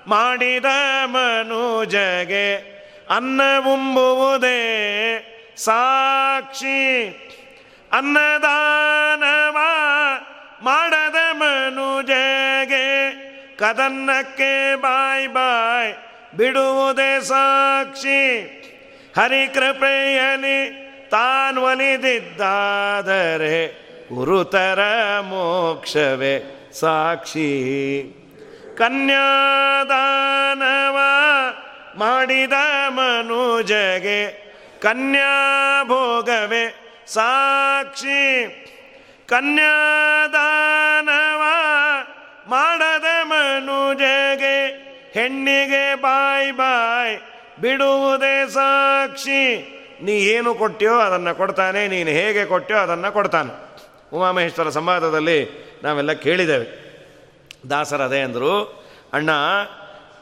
[0.06, 0.64] ಮಾಡಿದ
[1.04, 4.60] ಮನುಜಗೆ ಅನ್ನವುಂಬುವುದೇ
[5.56, 7.08] ಸಾಕ್ಷಿ.
[7.92, 9.56] ಅನ್ನದಾನವ
[10.62, 12.86] ಮಾಡದ ಮನುಜಗೆ,
[13.56, 15.94] ಕದನ್ನಕ್ಕೆ ಬಾಯ್ ಬಾಯ್
[16.36, 18.56] ಬಿಡುವುದೇ ಸಾಕ್ಷಿ.
[19.16, 23.80] ಹರಿಕೃಪೆಯಲಿ ತಾನ್ವಲಿದಿದ್ದಾದರೆ
[24.14, 24.78] ಗುರುತರ
[25.20, 27.50] ಮೋಕ್ಷವೇ ಸಾಕ್ಷಿ.
[28.78, 30.98] ಕನ್ಯಾದಾನವ
[31.98, 32.52] ಮಾಡಿದ
[32.88, 34.50] ಮನುಜಗೆ
[34.82, 36.74] ಕನ್ಯಾ ಭೋಗವೇ
[37.08, 38.48] ಸಾಕ್ಷಿ.
[39.28, 41.42] ಕನ್ಯಾದಾನವ
[42.48, 44.79] ಮಾಡದ ಮನುಜಗೆ
[45.14, 47.16] ಹೆಣ್ಣಿಗೆ ಬಾಯ್ ಬಾಯ್,
[47.60, 49.42] ಬಿಡುವುದೇ ಸಾಕ್ಷಿ.
[50.02, 53.52] ನೀ ಏನು ಕೊಟ್ಟಿಯೋ ಅದನ್ನು ಕೊಡ್ತಾನೆ, ನೀನು ಹೇಗೆ ಕೊಟ್ಟಿಯೋ ಅದನ್ನು ಕೊಡ್ತಾನೆ.
[54.16, 55.38] ಉಮಾಮಹೇಶ್ವರ ಸಂವಾದದಲ್ಲಿ
[55.82, 56.66] ನಾವೆಲ್ಲ ಕೇಳಿದ್ದೇವೆ.
[57.70, 58.52] ದಾಸರದೇ ಅಂದರು,
[59.12, 59.30] ಅಣ್ಣ,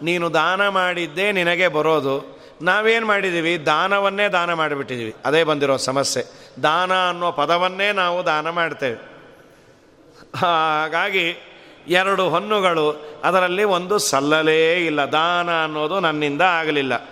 [0.03, 2.39] ನೀನು ದಾನ ಮಾಡಿದ್ದೇ ನಿನಗೆ ಬರೋದು.
[2.63, 6.23] ನಾವೇನು ಮಾಡಿದ್ದೀವಿ ದಾನವನ್ನೇ ದಾನ ಮಾಡಿಬಿಟ್ಟಿದ್ದೀವಿ ಅದೇ ಬಂದಿರೋ ಸಮಸ್ಯೆ.
[6.63, 8.99] ದಾನ ಅನ್ನೋ ಪದವನ್ನೇ ನಾವು ದಾನ ಮಾಡ್ತೇವೆ.
[10.39, 11.27] ಹಾಗಾಗಿ
[11.89, 15.01] ಎರಡು ಹೊನ್ನುಗಳು, ಅದರಲ್ಲಿ ಒಂದು ಸಲ್ಲಲೇ ಇಲ್ಲ.
[15.01, 17.09] ದಾನ ಅನ್ನೋದು ನನ್ನಿಂದ ಆಗಲಿಲ್ಲ.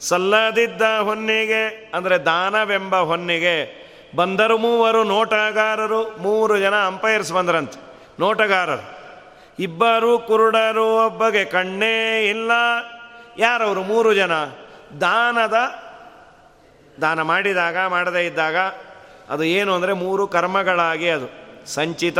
[0.00, 3.80] ಸಲ್ಲದಿದ್ದ ಹೊನ್ನಿಗೆ, ಅಂದರೆ ದಾನವೆಂಬ ಹೊನ್ನಿಗೆ,
[4.16, 7.80] ಬಂದರು ಮೂವರು ನೋಟಗಾರರು, ಮೂರು ಜನ ಅಂಪೈರ್ಸ್ ಬಂದರಂತೆ.
[8.20, 9.00] ನೋಟಗಾರರು.
[9.58, 12.50] ಇಬ್ಬರು ಕುರುಡರು, ಒಬ್ಬಗೆ ಕಣ್ಣೇ ಇಲ್ಲ.
[13.38, 13.82] ಯಾರವರು?
[13.82, 14.32] ಮೂರು ಜನ.
[15.00, 15.54] ದಾನದ,
[17.00, 18.56] ದಾನ ಮಾಡಿದಾಗ, ಮಾಡದೇ ಇದ್ದಾಗ,
[19.30, 21.28] ಅದು ಏನು ಅಂದರೆ ಮೂರು ಕರ್ಮಗಳಾಗಿ ಅದು.
[21.66, 22.18] ಸಂಚಿತ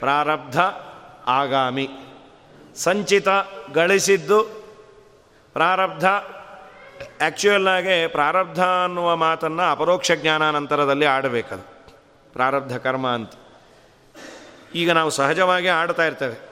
[0.00, 0.60] ಪ್ರಾರಬ್ಧ
[1.26, 1.88] ಆಗಾಮಿ.
[2.76, 3.28] ಸಂಚಿತ
[3.74, 4.42] ಗಳಿಸಿದ್ದು
[5.52, 6.04] ಪ್ರಾರಬ್ಧ.
[6.04, 11.68] ಆ್ಯಕ್ಚುಯಲ್ ಆಗಿ ಪ್ರಾರಬ್ಧ ಅನ್ನುವ ಮಾತನ್ನು ಅಪರೋಕ್ಷ ಜ್ಞಾನಾನಂತರದಲ್ಲಿ ಆಡಬೇಕದು.
[12.32, 13.32] ಪ್ರಾರಬ್ಧ ಕರ್ಮ ಅಂತ.
[14.74, 16.50] ಈಗ ನಾವು ಸಹಜವಾಗಿ ಆಡ್ತಾ ಇರ್ತೇವೆ.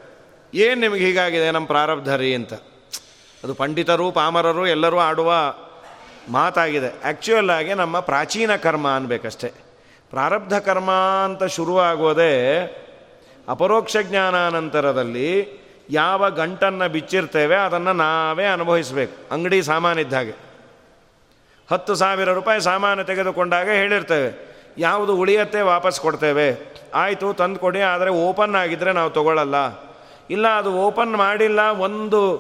[0.55, 1.51] ಏನು ನಿಮಗೆ ಹೀಗಾಗಿದೆ?
[1.51, 2.53] ನಮ್ಮ ಪ್ರಾರಬ್ಧ ರೀ ಅಂತ.
[3.45, 5.35] ಅದು ಪಂಡಿತರು, ಪಾಮರರು ಎಲ್ಲರೂ ಆಡುವ
[6.29, 7.05] ಮಾತಾಗಿದೆ.
[7.05, 9.53] ಆ್ಯಕ್ಚುಯಲ್ ಆಗಿ ನಮ್ಮ ಪ್ರಾಚೀನ ಕರ್ಮ ಅನ್ಬೇಕಷ್ಟೆ.
[10.11, 10.91] ಪ್ರಾರಬ್ಧ ಕರ್ಮ
[11.25, 12.67] ಅಂತ ಶುರುವಾಗೋದೇ
[13.49, 15.29] ಅಪರೋಕ್ಷ ಜ್ಞಾನಾನಂತರದಲ್ಲಿ
[15.91, 19.35] ಯಾವ ಗಂಟನ್ನು ಬಿಚ್ಚಿರ್ತೇವೆ ಅದನ್ನು ನಾವೇ ಅನುಭವಿಸಬೇಕು.
[19.35, 20.49] ಅಂಗಡಿ ಸಾಮಾನಿದ್ದ ಹಾಗೆ
[21.71, 24.49] ಹತ್ತು ಸಾವಿರ ರೂಪಾಯಿ ಸಾಮಾನು ತೆಗೆದುಕೊಂಡಾಗ ಹೇಳಿರ್ತೇವೆ.
[24.79, 26.75] ಯಾವುದು ಉಳಿಯತ್ತೆ ವಾಪಸ್ ಕೊಡ್ತೇವೆ.
[26.95, 29.55] ಆಯಿತು, ತಂದು ಕೊಡಿ, ಆದರೆ ಓಪನ್ ಆಗಿದ್ದರೆ ನಾವು ತಗೊಳ್ಳಲ್ಲ
[30.31, 32.37] ಇಲ್ಲ, ಅದು ಓಪನ್ ಮಾಡಿಲ್ಲ, ಒಂದು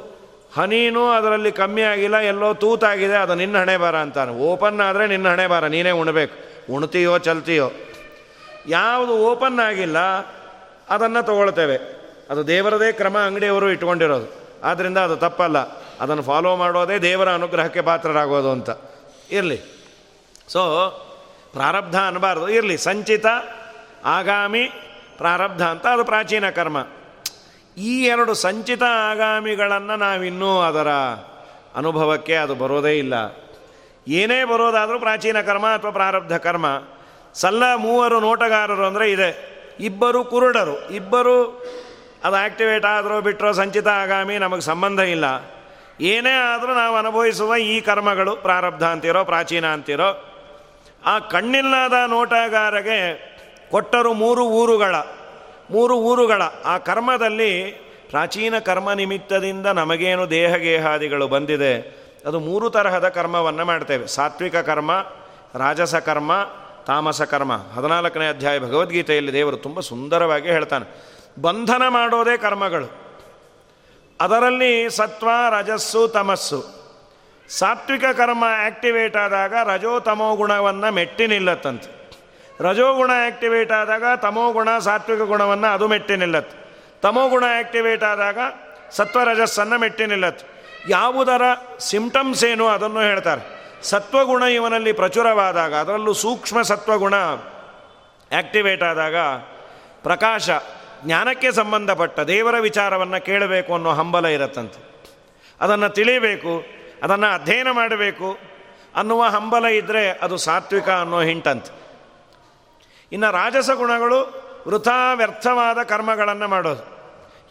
[0.56, 4.32] ಹನಿನೂ ಅದರಲ್ಲಿ ಕಮ್ಮಿ ಆಗಿಲ್ಲ, ಎಲ್ಲೋ ತೂತಾಗಿದೆ, ಅದು ನಿನ್ನ ಹಣೆ ಬಾರ ಅಂತಾನೆ.
[4.32, 6.34] ಓಪನ್ ಆದರೆ ನಿನ್ನ ಹಣೆ ಬಾರ ನೀನೇ ಉಣಬೇಕು.
[6.72, 7.70] ಉಣ್ತೀಯೋ, ಚಲ್ತೀಯೋ.
[8.68, 9.96] ಯಾವುದು ಓಪನ್ ಆಗಿಲ್ಲ
[10.90, 11.98] ಅದನ್ನು ತಗೊಳ್ತೇವೆ.
[12.30, 14.48] ಅದು ದೇವರದೇ ಕ್ರಮ, ಅಂಗಡಿಯವರು ಇಟ್ಕೊಂಡಿರೋದು.
[14.64, 15.58] ಆದ್ದರಿಂದ ಅದು ತಪ್ಪಲ್ಲ.
[16.00, 18.70] ಅದನ್ನು ಫಾಲೋ ಮಾಡೋದೇ ದೇವರ ಅನುಗ್ರಹಕ್ಕೆ ಪಾತ್ರರಾಗೋದು ಅಂತ.
[19.30, 19.60] ಇರಲಿ.
[20.48, 20.90] ಸೊ
[21.52, 22.48] ಪ್ರಾರಬ್ಧ ಅನ್ನಬಾರ್ದು.
[22.48, 22.78] ಇರಲಿ.
[22.78, 23.26] ಸಂಚಿತ,
[24.04, 24.70] ಆಗಾಮಿ,
[25.16, 26.86] ಪ್ರಾರಬ್ಧ ಅಂತ ಅದು ಪ್ರಾಚೀನ ಕರ್ಮ.
[27.76, 30.88] ಈ ಎರಡು ಸಂಚಿತ, ಆಗಾಮಿಗಳನ್ನು ನಾವಿನ್ನೂ ಅದರ
[31.76, 33.14] ಅನುಭವಕ್ಕೆ ಅದು ಬರೋದೇ ಇಲ್ಲ.
[34.08, 36.66] ಏನೇ ಬರೋದಾದರೂ ಪ್ರಾಚೀನ ಕರ್ಮ ಅಥವಾ ಪ್ರಾರಬ್ಧ ಕರ್ಮ.
[37.34, 39.57] ಸಲ್ಲ ಮೂವರು ನೋಟಗಾರರು ಅಂದರೆ ಇದೆ.
[39.80, 41.36] ಇಬ್ಬರು ಕುರುಡರು, ಇಬ್ಬರು
[42.24, 45.26] ಅದು ಆಕ್ಟಿವೇಟ್ ಆದರೂ ಬಿಟ್ಟರೋ ಸಂಚಿತ ಆಗಾಮಿ ನಮಗೆ ಸಂಬಂಧ ಇಲ್ಲ.
[46.00, 50.10] ಏನೇ ಆದರೂ ನಾವು ಅನುಭವಿಸುವ ಈ ಕರ್ಮಗಳು, ಪ್ರಾರಬ್ಧ ಅಂತಿರೋ, ಪ್ರಾಚೀನ ಅಂತಿರೋ,
[51.06, 53.00] ಆ ಕಣ್ಣಿಲ್ಲದ ನೋಟಗಾರಗೆ
[53.70, 54.94] ಕೊಟ್ಟರು ಮೂರು ಊರುಗಳ
[55.70, 56.42] ಮೂರು ಊರುಗಳ.
[56.64, 57.50] ಆ ಕರ್ಮದಲ್ಲಿ
[58.10, 61.72] ಪ್ರಾಚೀನ ಕರ್ಮ ನಿಮಿತ್ತದಿಂದ ನಮಗೇನು ದೇಹಗೇಹಾದಿಗಳು ಬಂದಿದೆ,
[62.26, 64.06] ಅದು ಮೂರು ತರಹದ ಕರ್ಮವನ್ನು ಮಾಡ್ತೇವೆ.
[64.06, 64.92] ಸಾತ್ವಿಕ ಕರ್ಮ,
[65.54, 66.32] ರಾಜಸ ಕರ್ಮ
[66.88, 67.52] ತಾಮಸ ಕರ್ಮ.
[67.74, 71.04] ಹದಿನಾಲ್ಕನೇ ಅಧ್ಯಾಯ ಭಗವದ್ಗೀತೆಯಲ್ಲಿ ದೇವರು ತುಂಬ ಸುಂದರವಾಗಿ ಹೇಳ್ತಾನೆ.
[71.42, 73.08] ಬಂಧನ ಮಾಡೋದೇ ಕರ್ಮಗಳು.
[74.20, 76.64] ಅದರಲ್ಲಿ ಸತ್ವ, ರಜಸ್ಸು, ತಮಸ್ಸು.
[77.48, 82.10] ಸಾತ್ವಿಕ ಕರ್ಮ ಆ್ಯಕ್ಟಿವೇಟ್ ಆದಾಗ ರಜೋ ತಮೋ ಗುಣವನ್ನು ಮೆಟ್ಟಿ ನಿಲ್ಲತ್ತಂತೆ.
[82.60, 86.74] ರಜೋಗುಣ ಆ್ಯಕ್ಟಿವೇಟ್ ಆದಾಗ ತಮೋಗುಣ ಸಾತ್ವಿಕ ಗುಣವನ್ನು ಅದು ಮೆಟ್ಟಿ ನಿಲ್ಲತ್ತೆ.
[87.02, 88.38] ತಮೋಗುಣ ಆ್ಯಕ್ಟಿವೇಟ್ ಆದಾಗ
[88.90, 90.46] ಸತ್ವರಜಸ್ಸನ್ನು ಮೆಟ್ಟಿ ನಿಲ್ಲತ್ತೆ.
[90.88, 91.42] ಯಾವುದರ
[91.78, 93.57] ಸಿಂಪ್ಟಮ್ಸ್ ಏನು ಅದನ್ನು ಹೇಳ್ತಾರೆ.
[93.82, 99.16] ಸತ್ವಗುಣ ಇವನಲ್ಲಿ ಪ್ರಚುರವಾದಾಗ, ಅದರಲ್ಲೂ ಸೂಕ್ಷ್ಮ ಸತ್ವಗುಣ ಆ್ಯಕ್ಟಿವೇಟ್ ಆದಾಗ
[100.02, 100.50] ಪ್ರಕಾಶ
[101.04, 105.06] ಜ್ಞಾನಕ್ಕೆ ಸಂಬಂಧಪಟ್ಟ ದೇವರ ವಿಚಾರವನ್ನು ಕೇಳಬೇಕು ಅನ್ನೋ ಹಂಬಲ ಇರತ್ತಂತೆ.
[105.60, 106.66] ಅದನ್ನು ತಿಳಿಬೇಕು,
[107.02, 108.38] ಅದನ್ನು ಅಧ್ಯಯನ ಮಾಡಬೇಕು
[108.96, 111.78] ಅನ್ನುವ ಹಂಬಲ ಇದ್ದರೆ ಅದು ಸಾತ್ವಿಕ ಅನ್ನೋ ಹಿಂಟಂತೆ.
[113.12, 116.98] ಇನ್ನು ರಾಜಸ ಗುಣಗಳು ವೃಥಾ ವ್ಯರ್ಥವಾದ ಕರ್ಮಗಳನ್ನು ಮಾಡೋದು.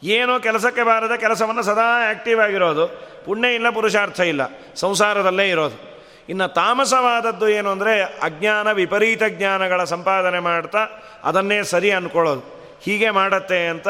[0.03, 2.87] ಏನೋ ಕೆಲಸಕ್ಕೆ ಬಾರದ ಕೆಲಸವನ್ನು ಸದಾ ಆ್ಯಕ್ಟಿವ್ ಆಗಿರೋದು.
[3.25, 4.41] ಪುಣ್ಯ ಇಲ್ಲ, ಪುರುಷಾರ್ಥ ಇಲ್ಲ.
[4.75, 5.96] ಸಂಸಾರದಲ್ಲೇ ಇರೋದು.
[6.29, 10.79] ಇನ್ನು ತಾಮಸವಾದದ್ದು ಏನು ಅಂದರೆ ಅಜ್ಞಾನ, ವಿಪರೀತ ಜ್ಞಾನಗಳ ಸಂಪಾದನೆ ಮಾಡ್ತಾ
[11.23, 12.43] ಅದನ್ನೇ ಸರಿ ಅಂದ್ಕೊಳ್ಳೋದು
[12.81, 13.89] ಹೀಗೆ ಮಾಡತ್ತೆ ಅಂತ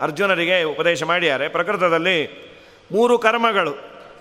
[0.00, 1.48] ಅರ್ಜುನರಿಗೆ ಉಪದೇಶ ಮಾಡಿದ್ದಾರೆ.
[1.48, 2.44] ಪ್ರಕೃತದಲ್ಲಿ
[2.92, 3.72] ಮೂರು ಕರ್ಮಗಳು.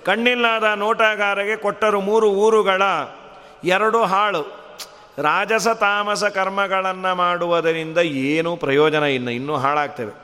[0.05, 2.81] ಕಣ್ಣಿಲ್ಲದ ನೋಟಗಾರಗೆ ಕೊಟ್ಟರು ಮೂರು ಊರುಗಳ
[3.63, 4.63] ಎರಡು ಹಾಳು.
[5.17, 10.23] ರಾಜಸ ತಾಮಸ ಕರ್ಮಗಳನ್ನು ಮಾಡುವುದರಿಂದ ಏನೂ ಪ್ರಯೋಜನ ಇನ್ನು ಇನ್ನೂ ಹಾಳಾಗ್ತವೆ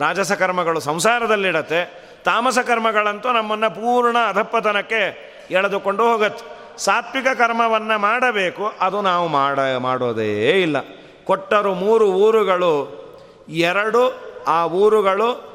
[0.00, 2.04] ರಾಜಸ ಕರ್ಮಗಳು ಸಂಸಾರದಲ್ಲಿಡತ್ತೆ.
[2.24, 6.54] ತಾಮಸ ಕರ್ಮಗಳಂತೂ ನಮ್ಮನ್ನು ಪೂರ್ಣ ಅಧಪ್ಪತನಕ್ಕೆ ಎಳೆದುಕೊಂಡು ಹೋಗುತ್ತೆ.
[6.78, 10.76] ಸಾತ್ವಿಕ ಕರ್ಮವನ್ನು ಮಾಡಬೇಕು, ಅದು ನಾವು ಮಾಡ, ಮಾಡೋದೇ ಇಲ್ಲ.
[11.24, 13.04] ಕೊಟ್ಟರು ಮೂರು ಊರುಗಳು,
[13.48, 14.14] ಎರಡು
[14.46, 15.54] ಆ ಊರುಗಳು,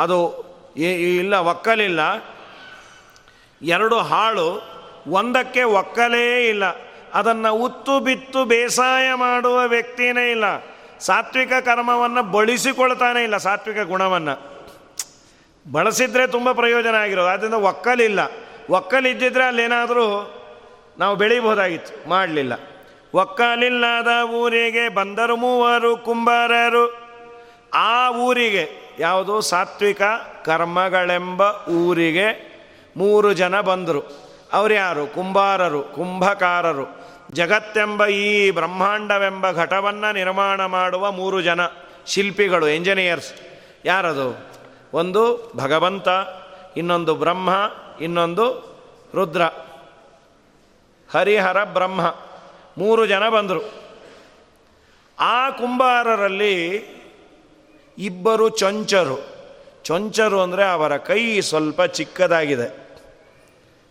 [0.00, 0.18] ಅದು
[0.76, 2.00] ಇಲ್ಲ, ಒಕ್ಕಲಿಲ್ಲ.
[3.62, 4.62] ಎರಡು ಹಾಳು,
[5.06, 6.64] ಒಂದಕ್ಕೆ ಒಕ್ಕಲೇ ಇಲ್ಲ.
[7.14, 10.44] ಅದನ್ನು ಉತ್ತು ಬಿತ್ತು ಬೇಸಾಯ ಮಾಡುವ ವ್ಯಕ್ತಿಯೇ ಇಲ್ಲ.
[11.00, 14.52] ಸಾತ್ವಿಕ ಕರ್ಮವನ್ನು ಬಳಸಿಕೊಳ್ತಾನೆ ಇಲ್ಲ, ಸಾತ್ವಿಕ ಗುಣವನ್ನು.
[15.72, 18.20] ಬಳಸಿದ್ರೆ ತುಂಬ ಪ್ರಯೋಜನ ಆಗಿರೋದು ಆದ್ದರಿಂದ ಒಕ್ಕಲಿಲ್ಲ.
[18.70, 20.34] ಒಕ್ಕಲಿದ್ದಿದ್ರೆ ಅಲ್ಲೇನಾದರೂ
[20.98, 22.08] ನಾವು ಬೆಳೀಬಹುದಾಗಿತ್ತು.
[22.08, 22.52] ಮಾಡಲಿಲ್ಲ.
[23.14, 27.02] ಒಕ್ಕಲಿಲ್ಲದ ಊರಿಗೆ ಬಂದರು ಮೂವರು ಕುಂಬಾರರು.
[27.74, 30.02] ಆ ಊರಿಗೆ ಯಾವುದು ಸಾತ್ವಿಕ
[30.44, 32.52] ಕರ್ಮಗಳೆಂಬ ಊರಿಗೆ
[32.96, 34.32] ಮೂರು ಜನ ಬಂದರು.
[34.52, 35.06] ಅವರು ಯಾರು?
[35.06, 37.02] ಕುಂಬಾರರು, ಕುಂಭಕಾರರು.
[37.32, 41.60] ಜಗತ್ತೆಂಬ ಈ ಬ್ರಹ್ಮಾಂಡವೆಂಬ ಘಟವನ್ನು ನಿರ್ಮಾಣ ಮಾಡುವ ಮೂರು ಜನ
[42.06, 43.34] ಶಿಲ್ಪಿಗಳು ಎಂಜಿನಿಯರ್ಸ್
[43.84, 44.38] ಯಾರದು?
[44.94, 46.08] ಒಂದು ಭಗವಂತ,
[46.76, 47.50] ಇನ್ನೊಂದು ಬ್ರಹ್ಮ
[48.02, 48.72] ಇನ್ನೊಂದು
[49.14, 49.42] ರುದ್ರ.
[51.12, 52.14] ಹರಿಹರ ಬ್ರಹ್ಮ.
[52.78, 53.72] ಮೂರು ಜನ ಬಂದರು.
[55.20, 56.76] ಆ ಕುಂಬಾರರಲ್ಲಿ
[57.98, 59.32] ಇಬ್ಬರು ಚೊಂಚರು.
[59.84, 62.98] ಚೊಂಚರು ಅಂದರೆ ಅವರ ಕೈ ಸ್ವಲ್ಪ ಚಿಕ್ಕದಾಗಿದೆ.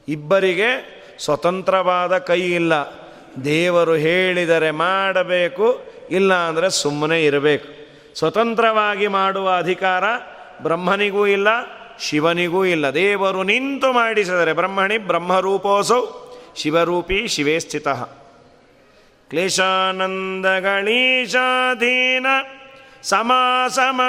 [0.07, 2.73] ಇಬ್ಬರಿಗೆ ಸ್ವತಂತ್ರವಾದ ಕೈ ಇಲ್ಲ.
[3.45, 7.67] ದೇವರು ಹೇಳಿದರೆ ಮಾಡಬೇಕು, ಇಲ್ಲ ಅಂದರೆ ಸುಮ್ಮನೆ ಇರಬೇಕು.
[8.17, 10.03] ಸ್ವತಂತ್ರವಾಗಿ ಮಾಡುವ ಅಧಿಕಾರ
[10.61, 12.89] ಬ್ರಹ್ಮನಿಗೂ ಇಲ್ಲ ಶಿವನಿಗೂ ಇಲ್ಲ.
[12.89, 16.05] ದೇವರು ನಿಂತು ಮಾಡಿಸಿದರೆ ಬ್ರಹ್ಮಣಿ ಬ್ರಹ್ಮರೂಪೋಸೌ
[16.55, 17.87] ಶಿವರೂಪಿ ಶಿವೇ ಸ್ಥಿತ.
[19.29, 22.25] ಕ್ಲೇಶಾನಂದಗಳೀಶಾಧೀನ
[23.03, 24.01] ಸಮಾಸಮ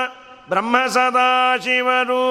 [0.49, 2.23] ಬ್ರಹ್ಮ ಸದಾಶಿವರು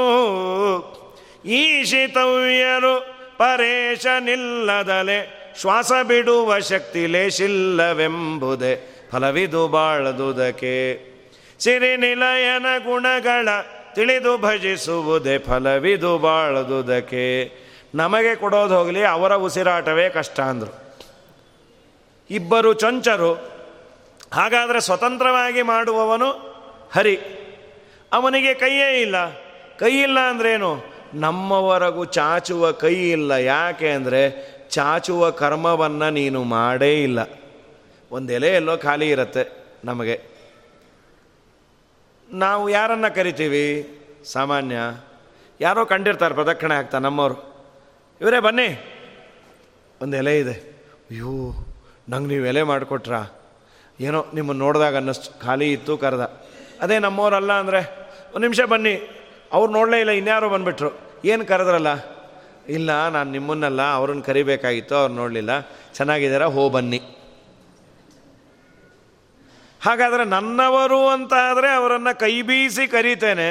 [1.45, 11.00] ಈಶಿತವ್ಯರು ಪರೇಶ ನಿಲ್ಲದಲೆ ಶ್ವಾಸ ಬಿಡುವ ಶಕ್ತಿ ಲೇಶಿಲ್ಲವೆಂಬುದೇ ಫಲವಿದು ಬಾಳದುದಕ್ಕೆ
[11.60, 13.50] ಸಿರಿ ನಿಲಯನ ಗುಣಗಳ
[13.96, 17.52] ತಿಳಿದು ಭಜಿಸುವುದೇ ಫಲವಿದು ಬಾಳದುದಕ್ಕೆ.
[17.96, 20.82] ನಮಗೆ ಕೊಡೋದು ಹೋಗಲಿ, ಅವರ ಉಸಿರಾಟವೇ ಕಷ್ಟ ಅಂದರು.
[22.30, 23.34] ಇಬ್ಬರು ಚೊಂಚರು,
[24.34, 26.32] ಹಾಗಾದರೆ ಸ್ವತಂತ್ರವಾಗಿ ಮಾಡುವವನು
[26.92, 27.20] ಹರಿ.
[28.14, 29.16] ಅವನಿಗೆ ಕೈಯೇ ಇಲ್ಲ.
[29.80, 30.84] ಕೈ ಇಲ್ಲ ಅಂದ್ರೇನು?
[31.14, 33.32] ನಮ್ಮವರೆಗೂ ಚಾಚುವ ಕೈ ಇಲ್ಲ.
[33.32, 34.22] ಯಾಕೆ ಅಂದರೆ
[34.70, 37.20] ಚಾಚುವ ಕರ್ಮವನ್ನು ನೀನು ಮಾಡೇ ಇಲ್ಲ.
[38.12, 40.31] ಒಂದು ಎಲೆ ಎಲ್ಲೋ ಖಾಲಿ ಇರುತ್ತೆ ನಮಗೆ.
[42.34, 43.98] ನಾವು ಯಾರನ್ನು ಕರಿತೀವಿ?
[44.26, 44.76] ಸಾಮಾನ್ಯ.
[45.62, 47.65] ಯಾರೋ ಕಂಡಿರ್ತಾರೆ, ಪ್ರದಕ್ಷಿಣೆ ಆಗ್ತಾ ನಮ್ಮವರು.
[48.22, 48.86] ಇವರೇ ಬನ್ನಿ.
[50.02, 50.54] ಒಂದು ಎಲೆ ಇದೆ.
[51.12, 51.28] ಅಯ್ಯೋ,
[52.10, 53.26] ನಂಗೆ ನೀವು ಎಲೆ ಮಾಡಿಕೊಟ್ರಾ?
[54.00, 55.39] ಏನೋ ನಿಮ್ಮನ್ನು ನೋಡಿದಾಗ ಅನ್ನಿಸ್ತು.
[55.39, 56.41] ಖಾಲಿ ಇತ್ತು ಕರೆದ.
[56.82, 57.80] ಅದೇ ನಮ್ಮವರಲ್ಲ ಅಂದರೆ,
[58.28, 59.24] ಒಂದು ನಿಮಿಷ ಬನ್ನಿ.
[59.52, 60.91] ಅವ್ರು ನೋಡಲೇ ಇಲ್ಲ, ಇನ್ಯಾರೋ ಬಂದುಬಿಟ್ರು.
[61.26, 61.88] ಏನು ಕರೆದ್ರಲ್ಲ?
[62.70, 65.60] ಇಲ್ಲ, ನಾನು ನಿಮ್ಮನ್ನಲ್ಲ ಅವ್ರನ್ನ ಕರಿಬೇಕಾಗಿತ್ತು, ಅವ್ರು ನೋಡಲಿಲ್ಲ.
[65.94, 66.46] ಚೆನ್ನಾಗಿದ್ದೀರಾ?
[66.46, 67.02] ಹೋ, ಬನ್ನಿ.
[69.82, 73.50] ಹಾಗಾದರೆ ನನ್ನವರು ಅಂತ ಆದರೆ ಅವರನ್ನು ಕೈ ಬೀಸಿ ಕರೀತೇನೆ.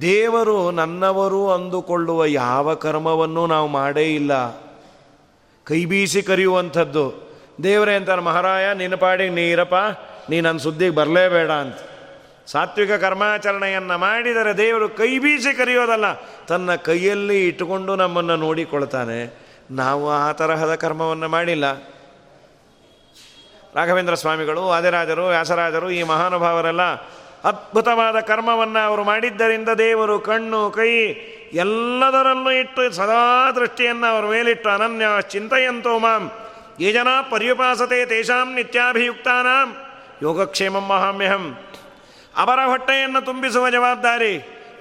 [0.00, 4.32] ದೇವರು ನನ್ನವರು ಅಂದುಕೊಳ್ಳುವ ಯಾವ ಕರ್ಮವನ್ನು ನಾವು ಮಾಡೇ ಇಲ್ಲ.
[5.64, 7.04] ಕೈ ಬೀಸಿ ಕರೆಯುವಂಥದ್ದು,
[7.62, 9.74] ದೇವರೇ ಅಂತಾರೆ, ಮಹಾರಾಯ, ನಿನ್ನ ಪಾಡಿಗೆ ನೀರಪ್ಪ,
[10.30, 11.76] ನೀ ನನ್ನ ಸುದ್ದಿಗೆ ಬರಲೇಬೇಡ ಅಂತ.
[12.46, 16.04] ಸಾತ್ವಿಕ ಕರ್ಮಾಚರಣೆಯನ್ನು ಮಾಡಿದರೆ ದೇವರು ಕೈ ಬೀಸಿ ಕರೆಯೋದಲ್ಲ,
[16.48, 19.38] ತನ್ನ ಕೈಯಲ್ಲಿ ಇಟ್ಟುಕೊಂಡು ನಮ್ಮನ್ನು ನೋಡಿಕೊಳ್ತಾನೆ.
[19.70, 21.64] ನಾವು ಆ ತರಹದ ಕರ್ಮವನ್ನು ಮಾಡಿಲ್ಲ.
[23.76, 26.82] ರಾಘವೇಂದ್ರ ಸ್ವಾಮಿಗಳು, ಆದಿರಾಜರು, ವ್ಯಾಸರಾಜರು, ಈ ಮಹಾನುಭಾವರೆಲ್ಲ
[27.44, 30.90] ಅದ್ಭುತವಾದ ಕರ್ಮವನ್ನು ಅವರು ಮಾಡಿದ್ದರಿಂದ ದೇವರು ಕಣ್ಣು, ಕೈ
[31.52, 36.32] ಎಲ್ಲದರಲ್ಲೂ ಇಟ್ಟು ಸದಾ ದೃಷ್ಟಿಯನ್ನು ಅವರ ಮೇಲಿಟ್ಟು ಅನನ್ಯ ಚಿಂತೆಯಂತೋ ಮಾಂ.
[36.80, 39.76] ಈ ಜನ ಪರ್ಯುಪಾಸತೆ ತೇಷಾಂ ನಿತ್ಯಾಭಿಯುಕ್ತಾನಾಂ.
[40.22, 41.58] ಯೋಗಕ್ಷೇಮಂ ಮಹಾಮ್ಯಹಂ
[42.36, 44.34] ಅವರ ಹೊಟ್ಟೆಯನ್ನು ತುಂಬಿಸುವ ಜವಾಬ್ದಾರಿ.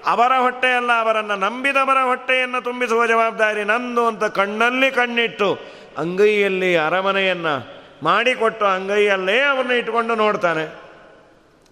[0.05, 5.60] ಅವರ ಹೊಟ್ಟೆಯಲ್ಲ ಅವರನ್ನು ನಂಬಿದವರ ಹೊಟ್ಟೆಯನ್ನು ತುಂಬಿಸುವ ಜವಾಬ್ದಾರಿ ನಂದು ಅಂತ ಕಣ್ಣಲ್ಲಿ ಕಣ್ಣಿಟ್ಟು
[5.97, 7.74] ಅಂಗೈಯಲ್ಲಿ ಅರಮನೆಯನ್ನು
[8.05, 10.65] ಮಾಡಿಕೊಟ್ಟು ಅಂಗೈಯಲ್ಲೇ ಅವನ್ನ ಇಟ್ಕೊಂಡು ನೋಡ್ತಾನೆ.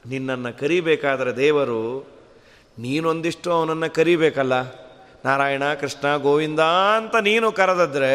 [0.09, 2.07] ನಿನ್ನನ್ನು ಕರಿಬೇಕಾದ್ರೆ ದೇವರು,
[2.79, 4.53] ನೀನೊಂದಿಷ್ಟು ಅವನನ್ನು ಕರಿಬೇಕಲ್ಲ.
[5.25, 8.11] ನಾರಾಯಣ, ಕೃಷ್ಣ, ಗೋವಿಂದ ಅಂತ ನೀನು ಕರೆದದ್ರೆ,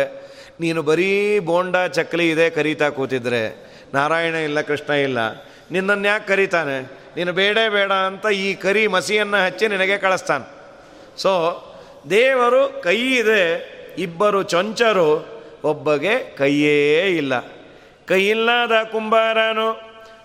[0.61, 3.43] ನೀನು ಬರೀ ಬೋಂಡ, ಚಕ್ಲಿ ಇದೆ ಕರೀತಾ ಕೂತಿದ್ರೆ.
[3.95, 5.19] ನಾರಾಯಣ ಇಲ್ಲ, ಕೃಷ್ಣ ಇಲ್ಲ.
[5.71, 6.83] ನಿನ್ನನ್ನು ಯಾಕೆ ಕರೀತಾನೆ?
[7.17, 10.51] ನೀನು ಬೇಡ ಬೇಡ ಅಂತ ಈ ಕರಿ ಮಸಿಯನ್ನು ಹಚ್ಚಿ ನಿನಗೆ ಕಳಿಸ್ತಾನೆ.
[11.17, 11.31] ಸೊ
[12.11, 13.43] ದೇವರು ಕೈ ಇದೆ,
[13.99, 15.27] ಇಬ್ಬರು ಚೊಂಚರು,
[15.65, 17.58] ಒಬ್ಬಗೆ ಕೈಯೇ ಇಲ್ಲ.
[18.09, 19.81] ಕೈಯಿಲ್ಲದ ಕುಂಬಾರನು,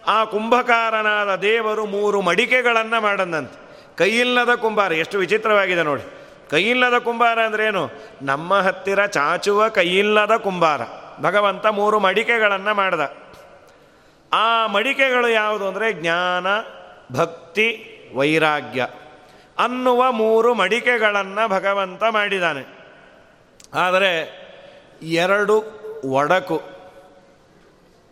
[0.08, 3.80] ಆ ಕುಂಭಕಾರನಾದ ದೇವರು ಮೂರು ಮಡಿಕೆಗಳನ್ನು ಮಾಡಂದಂತೆ.
[3.96, 6.04] ಕೈಯಿಲ್ಲದ ಕುಂಬಾರ, ಎಷ್ಟು ವಿಚಿತ್ರವಾಗಿದೆ ನೋಡಿ.
[6.50, 7.92] ಕೈಯಿಲ್ಲದ ಕುಂಬಾರ ಅಂದ್ರೇನು
[8.22, 10.82] ನಮ್ಮ ಹತ್ತಿರ ಚಾಚುವ ಕೈಯಿಲ್ಲದ ಕುಂಬಾರ.
[11.22, 13.02] ಭಗವಂತ ಮೂರು ಮಡಿಕೆಗಳನ್ನು ಮಾಡ್ದ.
[14.34, 16.48] ಆ ಮಡಿಕೆಗಳು ಯಾವುದು ಅಂದರೆ ಜ್ಞಾನ,
[17.16, 18.88] ಭಕ್ತಿ, ವೈರಾಗ್ಯ
[19.60, 22.64] ಅನ್ನುವ ಮೂರು ಮಡಿಕೆಗಳನ್ನು ಭಗವಂತ ಮಾಡಿದ್ದಾನೆ
[23.74, 24.44] ಆದರೆ
[25.02, 25.64] ಎರಡು
[26.06, 26.73] ಒಡಕು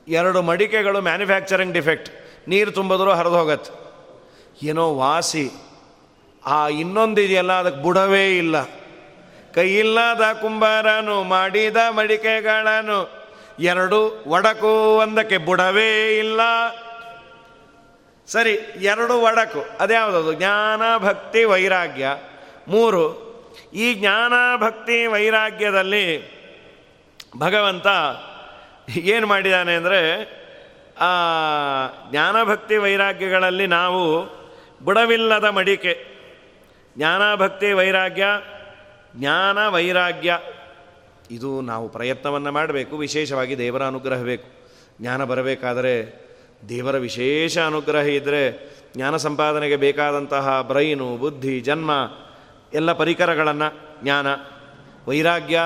[0.07, 2.09] ಎರಡು ಮಡಿಕೆಗಳು ಮ್ಯಾನುಫ್ಯಾಕ್ಚರಿಂಗ್ ಡಿಫೆಕ್ಟ್.
[2.49, 3.81] ನೀರು ತುಂಬಿದ್ರೂ ಹರಿದು ಹೋಗತ್ತೆ.
[4.67, 5.49] ಏನೋ ವಾಸಿ.
[6.45, 8.63] ಆ ಇನ್ನೊಂದಿದೆಯಲ್ಲ ಅದಕ್ಕೆ ಬುಡವೇ ಇಲ್ಲ.
[9.55, 13.21] ಕೈಯಿಲ್ಲದ ಕುಂಬಾರನು, ಮಾಡಿದ ಮಡಿಕೆಗಳನ್ನು
[13.59, 16.39] ಎರಡು ಒಡಕು ಒಂದಕ್ಕೆ ಬುಡವೇ ಇಲ್ಲ.
[18.27, 18.51] ಸರಿ,
[18.81, 19.65] ಎರಡು ಒಡಕು.
[19.79, 20.33] ಅದ್ಯಾವುದದು?
[20.33, 22.07] ಜ್ಞಾನ, ಭಕ್ತಿ, ವೈರಾಗ್ಯ.
[22.67, 23.31] ಮೂರು,
[23.73, 26.31] ಈ ಜ್ಞಾನ, ಭಕ್ತಿ, ವೈರಾಗ್ಯದಲ್ಲಿ
[27.37, 27.87] ಭಗವಂತ
[28.89, 30.01] ಏನು ಮಾಡಿದ್ದಾನೆ ಅಂದರೆ
[32.11, 34.01] ಜ್ಞಾನಭಕ್ತಿ ವೈರಾಗ್ಯಗಳಲ್ಲಿ ನಾವು
[34.83, 35.93] ಬುಡವಿಲ್ಲದ ಮಡಿಕೆ.
[36.97, 38.25] ಜ್ಞಾನಭಕ್ತಿ ವೈರಾಗ್ಯ,
[39.15, 40.39] ಜ್ಞಾನ ವೈರಾಗ್ಯ,
[41.31, 44.47] ಇದು ನಾವು ಪ್ರಯತ್ನವನ್ನು ಮಾಡಬೇಕು, ವಿಶೇಷವಾಗಿ ದೇವರ ಅನುಗ್ರಹ ಬೇಕು.
[45.01, 45.95] ಜ್ಞಾನ ಬರಬೇಕಾದರೆ
[46.69, 48.43] ದೇವರ ವಿಶೇಷ ಅನುಗ್ರಹ ಇದ್ದರೆ
[48.95, 51.91] ಜ್ಞಾನ ಸಂಪಾದನೆಗೆ ಬೇಕಾದಂತಹ ಬ್ರೈನು, ಬುದ್ಧಿ, ಜನ್ಮ,
[52.73, 54.27] ಎಲ್ಲ ಪರಿಕರಗಳನ್ನು, ಜ್ಞಾನ,
[55.07, 55.59] ವೈರಾಗ್ಯ,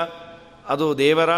[0.67, 1.29] ಅದು ದೇವರ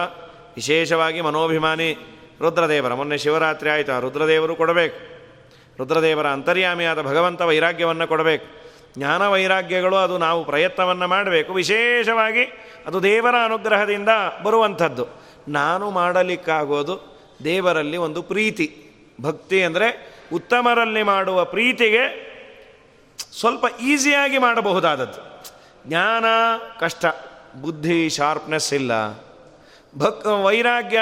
[0.57, 1.97] ವಿಶೇಷವಾಗಿ ಮನೋಭಿಮಾನಿ
[2.41, 2.93] ರುದ್ರದೇವರ.
[2.93, 4.99] ಮೊನ್ನೆ ಶಿವರಾತ್ರಿ ಆಯಿತು, ಆ ರುದ್ರದೇವರು ಕೊಡಬೇಕು.
[5.77, 8.45] ರುದ್ರದೇವರ ಅಂತರ್ಯಾಮಿಯಾದ ಭಗವಂತ ವೈರಾಗ್ಯವನ್ನು ಕೊಡಬೇಕು.
[8.97, 11.53] ಜ್ಞಾನ ವೈರಾಗ್ಯಗಳು ಅದು ನಾವು ಪ್ರಯತ್ನವನ್ನು ಮಾಡಬೇಕು.
[11.53, 12.43] ವಿಶೇಷವಾಗಿ
[12.87, 14.09] ಅದು ದೇವರ ಅನುಗ್ರಹದಿಂದ
[14.43, 15.07] ಬರುವಂಥದ್ದು.
[15.47, 18.83] ನಾನು ಮಾಡಲಿಕ್ಕಾಗೋದು ದೇವರಲ್ಲಿ ಒಂದು ಪ್ರೀತಿ.
[19.21, 22.27] ಭಕ್ತಿ ಅಂದರೆ ಉತ್ತಮರಲ್ಲಿ ಮಾಡುವ ಪ್ರೀತಿಗೆ
[23.39, 25.43] ಸ್ವಲ್ಪ ಈಸಿಯಾಗಿ ಮಾಡಬಹುದಾದದ್ದು.
[25.87, 26.25] ಜ್ಞಾನ,
[26.79, 27.05] ಕಷ್ಟ,
[27.61, 28.91] ಬುದ್ಧಿ ಶಾರ್ಪ್ನೆಸ್ ಇಲ್ಲ.
[29.97, 30.99] ಭಕ್, ವೈರಾಗ್ಯ,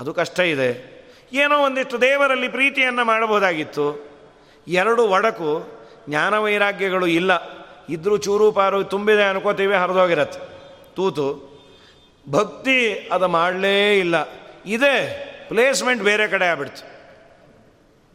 [0.00, 0.92] ಅದು ಕಷ್ಟ ಇದೆ.
[1.32, 4.12] ಏನೋ ಒಂದಿಷ್ಟು ದೇವರಲ್ಲಿ ಪ್ರೀತಿಯನ್ನು ಮಾಡಬಹುದಾಗಿತ್ತು.
[4.68, 5.68] ಎರಡು ಒಡಕು,
[6.08, 7.62] ಜ್ಞಾನ ವೈರಾಗ್ಯಗಳು ಇಲ್ಲ.
[7.88, 10.38] ಇದ್ರೂ ಚೂರು ಪಾರು ತುಂಬಿದೆ ಅನ್ಕೋತೀವಿ, ಹರಿದೋಗಿರತ್ತೆ.
[10.94, 11.52] ತೂತು.
[12.30, 14.14] ಭಕ್ತಿ ಅದು ಮಾಡಲೇ ಇಲ್ಲ.
[14.66, 16.92] ಇದೆ, ಪ್ಲೇಸ್ಮೆಂಟ್ ಬೇರೆ ಕಡೆ ಆಗ್ಬಿಡ್ತು.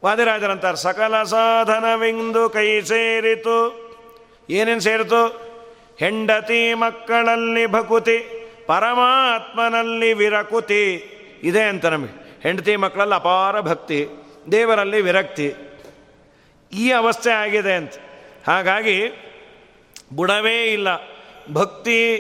[0.06, 3.88] ವಾದಿರಾಜರಂತಾರೆ, ಸಕಲ ಸಾಧನವಿಂದು ಕೈ ಸೇರಿತು.
[4.50, 5.28] ಏನೇನು ಸೇರಿತು?
[5.98, 8.37] ಹೆಂಡತಿ ಮಕ್ಕಳಲ್ಲಿ ಭಕುತಿ.
[8.68, 11.14] ಪರಮಾತ್ಮನಲ್ಲಿ ವಿರಕುತಿ
[11.44, 12.42] ಇದೆ ಅಂತ ನಮಗೆ.
[12.44, 14.08] ಹೆಂಡತಿ ಮಕ್ಕಳಲ್ಲಿ ಅಪಾರ ಭಕ್ತಿ,
[14.52, 15.54] ದೇವರಲ್ಲಿ ವಿರಕ್ತಿ.
[16.74, 17.94] ಈ ಅವಸ್ಥೆ ಆಗಿದೆ ಅಂತ.
[18.48, 19.24] ಹಾಗಾಗಿ
[20.16, 20.88] ಬುಡವೇ ಇಲ್ಲ,
[21.54, 22.16] ಭಕ್ತಿ,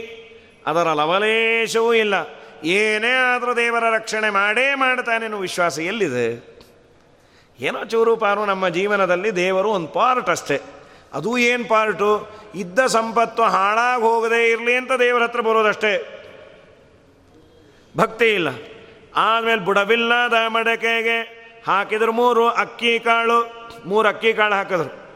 [0.67, 2.13] ಅದರ ಲವಲೇಶವೂ ಇಲ್ಲ.
[2.63, 6.57] ಏನೇ ಆದರೂ ದೇವರ ರಕ್ಷಣೆ ಮಾಡೇ ಮಾಡ್ತಾನೇನು ವಿಶ್ವಾಸ ಎಲ್ಲಿದೆ?
[7.59, 10.61] ಏನೋ ಚೂರು ಪಾರು ನಮ್ಮ ಜೀವನದಲ್ಲಿ ದೇವರು ಒಂದು ಪಾರ್ಟ್ ಅಷ್ಟೇ.
[11.13, 12.29] ಅದು ಏನು ಪಾರ್ಟು?
[12.55, 16.16] ಇದ್ದ ಸಂಪತ್ತು ಹಾಳಾಗಿ ಹೋಗದೇ ಇರಲಿ ಅಂತ ದೇವರ ಹತ್ರ ಬರೋದಷ್ಟೇ.
[17.97, 18.47] ಭಕ್ತಿ ಇಲ್ಲ.
[19.15, 21.37] ಆಮೇಲೆ ಬುಡವಿಲ್ಲದ ಮಡಕೆಗೆ
[21.67, 25.07] ಹಾಕಿದ್ರು ಮೂರು ಅಕ್ಕಿ ಕಾಳು, ಮೂರು ಅಕ್ಕಿ ಕಾಳು ಹಾಕಿದ್ರು.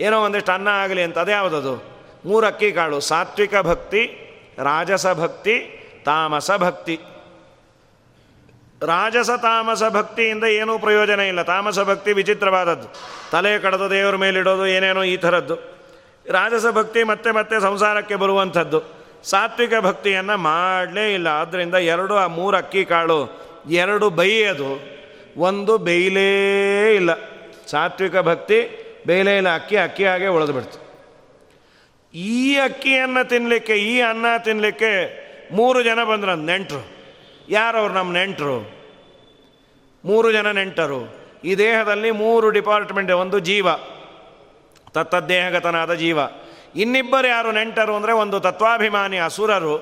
[0.00, 1.84] ಏನೋ ಒಂದಿಷ್ಟು ಅನ್ನ ಆಗಲಿ ಅಂತ, ಅದೇ ಯಾವುದದು?
[2.24, 4.24] ಮೂರು ಅಕ್ಕಿ ಕಾಳು, ಸಾತ್ವಿಕ ಭಕ್ತಿ,
[4.58, 7.00] ರಾಜಸ ಭಕ್ತಿ, ತಾಮಸ ಭಕ್ತಿ.
[8.82, 11.42] ರಾಜಸ, ತಾಮಸ ಭಕ್ತಿಯಿಂದ ಏನೂ ಪ್ರಯೋಜನ ಇಲ್ಲ.
[11.42, 12.88] ತಾಮಸ ಭಕ್ತಿ ವಿಚಿತ್ರವಾದದ್ದು.
[13.30, 15.54] ತಲೆ ಕಡದು ದೇವರ ಮೇಲಿಡೋದು ಏನೇನೋ ಈ ಥರದ್ದು.
[16.30, 18.97] ರಾಜಸ ಭಕ್ತಿ ಮತ್ತೆ ಮತ್ತೆ ಸಂಸಾರಕ್ಕೆ ಬರುವಂಥದ್ದು.
[19.24, 21.26] ಸಾತ್ವಿಕ ಭಕ್ತಿಯನ್ನು ಮಾಡಲೇ ಇಲ್ಲ.
[21.26, 23.40] ಆದ್ದರಿಂದ ಎರಡು, ಆ ಮೂರು ಅಕ್ಕಿ ಕಾಳು,
[23.70, 24.98] ಎರಡು ಬೈಯೋದು.
[25.36, 27.14] ಒಂದು ಬೇಯಲೇ ಇಲ್ಲ.
[27.66, 29.54] ಸಾತ್ವಿಕ ಭಕ್ತಿ, ಬೇಯಲೇ ಇಲ್ಲ.
[29.54, 30.88] ಅಕ್ಕಿ ಅಕ್ಕಿ ಹಾಗೆ ಉಳಿದು ಬಿಡ್ತು.
[32.14, 36.36] ಈ ಅಕ್ಕಿಯನ್ನು ತಿನ್ನಲಿಕ್ಕೆ ಈ ಅನ್ನ ತಿನ್ನಲಿಕ್ಕೆ ಮೂರು ಜನ ಬಂದರು.
[36.36, 36.88] ನೆಂಟರು.
[37.48, 38.70] ಯಾರವ್ರು ನಮ್ಮ ನೆಂಟರು?
[40.04, 41.16] ಮೂರು ಜನ ನೆಂಟರು.
[41.44, 43.66] ಈ ದೇಹದಲ್ಲಿ ಮೂರು ಡಿಪಾರ್ಟ್ಮೆಂಟ್, ಒಂದು ಜೀವ.
[44.90, 46.18] ತತ್ತದ್ದೇಹಗತನಾದ ಜೀವ.
[46.76, 49.78] ಇನ್ನಿಬ್ಬರು ಯಾರು ನೆಂಟರು ಅಂದರೆ ಒಂದು ತತ್ವಾಭಿಮಾನಿ ಅಸುರರು,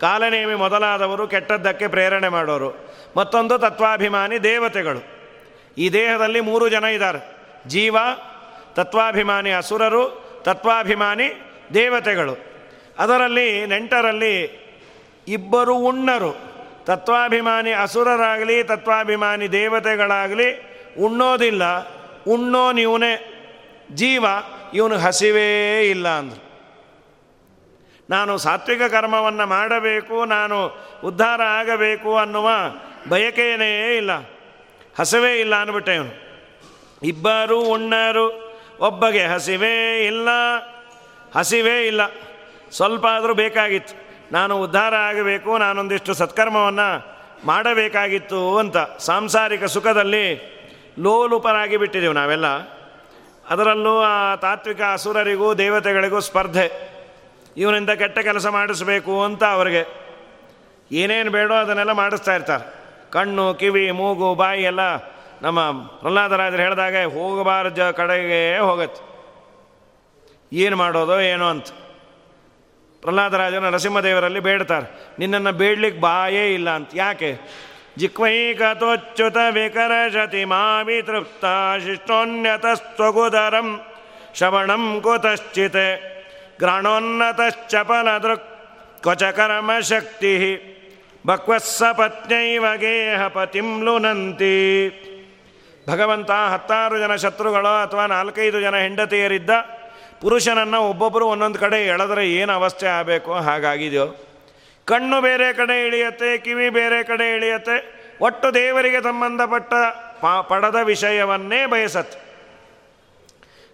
[0.00, 2.94] ಕಾಲನೇಮಿ ಮೊದಲಾದವರು ಕೆಟ್ಟದ್ದಕ್ಕೆ ಪ್ರೇರಣೆ ಮಾಡೋರು.
[3.16, 5.18] ಮತ್ತೊಂದು ತತ್ವಾಭಿಮಾನಿ ದೇವತೆಗಳು.
[5.78, 7.36] ಈ ದೇಹದಲ್ಲಿ ಮೂರು ಜನ ಇದ್ದಾರೆ.
[7.66, 7.96] ಜೀವ,
[8.74, 11.30] ತತ್ವಾಭಿಮಾನಿ ಅಸುರರು, ತತ್ವಾಭಿಮಾನಿ
[11.74, 12.38] ದೇವತೆಗಳು.
[12.98, 14.68] ಅದರಲ್ಲಿ ನೆಂಟರಲ್ಲಿ
[15.28, 16.48] ಇಬ್ಬರು ಉಣ್ಣರು.
[16.84, 21.62] ತತ್ವಾಭಿಮಾನಿ ಅಸುರರಾಗಲಿ, ತತ್ವಾಭಿಮಾನಿ ದೇವತೆಗಳಾಗಲಿ ಉಣ್ಣೋದಿಲ್ಲ.
[22.24, 23.34] ಉಣ್ಣೋ ನೀವನೇ
[23.94, 24.24] ಜೀವ.
[24.74, 26.48] ಇವನು ಹಸಿವೇ ಇಲ್ಲ ಅಂದರು.
[28.10, 32.48] ನಾನು ಸಾತ್ವಿಕ ಕರ್ಮವನ್ನು ಮಾಡಬೇಕು, ನಾನು ಉದ್ಧಾರ ಆಗಬೇಕು ಅನ್ನುವ
[33.08, 34.10] ಬಯಕೆಯೇ ಇಲ್ಲ.
[34.98, 36.28] ಹಸಿವೇ ಇಲ್ಲ ಅಂದ್ಬಿಟ್ಟೆ ಇವನು.
[37.02, 40.28] ಇಬ್ಬರು ಉಣ್ಣರು, ಒಬ್ಬಗೆ ಹಸಿವೇ ಇಲ್ಲ
[41.36, 42.00] ಹಸಿವೇ ಇಲ್ಲ.
[42.70, 44.08] ಸ್ವಲ್ಪ ಆದರೂ ಬೇಕಾಗಿತ್ತು.
[44.32, 50.58] ನಾನು ಉದ್ಧಾರ ಆಗಬೇಕು, ನಾನೊಂದಿಷ್ಟು ಸತ್ಕರ್ಮವನ್ನು ಮಾಡಬೇಕಾಗಿತ್ತು ಅಂತ ಸಾಂಸಾರಿಕ ಸುಖದಲ್ಲಿ
[50.98, 52.77] ಲೋಲುಪರಾಗಿ ಬಿಟ್ಟಿದ್ದೀವಿ ನಾವೆಲ್ಲ.
[53.50, 56.98] ಅದರಲ್ಲೂ ಆ ತಾತ್ವಿಕ ಅಸುರರಿಗೂ ದೇವತೆಗಳಿಗೂ ಸ್ಪರ್ಧೆ.
[57.56, 60.08] ಇವನಿಂದ ಕೆಟ್ಟ ಕೆಲಸ ಮಾಡಿಸಬೇಕು ಅಂತ ಅವರಿಗೆ.
[60.92, 62.78] ಏನೇನು ಬೇಡೋ ಅದನ್ನೆಲ್ಲ ಮಾಡಿಸ್ತಾ ಇರ್ತಾರೆ.
[63.10, 64.80] ಕಣ್ಣು, ಕಿವಿ, ಮೂಗು, ಬಾಯಿ ಎಲ್ಲ
[65.42, 69.08] ನಮ್ಮ ಪ್ರಹ್ಲಾದರಾಜರು ಹೇಳಿದಾಗ ಹೋಗಬಾರ್ದ ಕಡೆಗೆ ಹೋಗತ್ತೆ.
[70.52, 71.66] ಏನು ಮಾಡೋದೋ ಏನೋ ಅಂತ.
[73.00, 75.08] ಪ್ರಹ್ಲಾದರಾಜರು ನರಸಿಂಹದೇವರಲ್ಲಿ ಬೇಡ್ತಾರೆ.
[75.18, 76.90] ನಿನ್ನನ್ನು ಬೇಡ್ಲಿಕ್ಕೆ ಬಾಯೇ ಇಲ್ಲ ಅಂತ.
[76.94, 77.38] ಯಾಕೆ?
[77.98, 81.44] ಜಿಕ್ವೈಕತೋಚ್ಯುತ ವಿಕರಶತಿ ಶತಿ ತೃಪ್ತ
[81.84, 83.68] ಶಿಷ್ಟೋನ್ಯತಸ್ತ್ವಗುದರಂ
[84.34, 85.84] ಶ್ರವಣಂ ಕುತಶ್ಚಿತ್
[86.58, 88.46] ಗ್ರಾಣೋನ್ನತಶ್ಚಪನದೃಕ್
[89.02, 90.34] ಕ್ವಚ ಕರ್ಮಶಕ್ತಿ
[91.26, 94.54] ಭಕ್ವಸ್ಸ ಪತ್ನೈವ ಗೇಹ ಪತಿಂ ಲುನಂತಿ.
[95.90, 99.50] ಭಗವಂತ ಹತ್ತಾರು ಜನ ಶತ್ರುಗಳು ಅಥವಾ ನಾಲ್ಕೈದು ಜನ ಹೆಂಡತಿಯರಿದ್ದ
[100.20, 103.32] ಪುರುಷನನ್ನು ಒಬ್ಬೊಬ್ಬರು ಒಂದೊಂದು ಕಡೆ ಎಳೆದ್ರೆ ಏನು ಅವಸ್ಥೆ ಆಗಬೇಕು?
[103.32, 104.27] ಹಾಗಾಗಿದೆಯೋ?
[104.88, 107.76] ಕಣ್ಣು ಬೇರೆ ಕಡೆ ಇಳಿಯತ್ತೆ, ಕಿವಿ ಬೇರೆ ಕಡೆ ಇಳಿಯತ್ತೆ.
[108.20, 109.72] ಒಟ್ಟು ದೇವರಿಗೆ ಸಂಬಂಧಪಟ್ಟ
[110.48, 112.16] ಪಡದ ವಿಷಯವನ್ನೇ ಬಯಸತ್.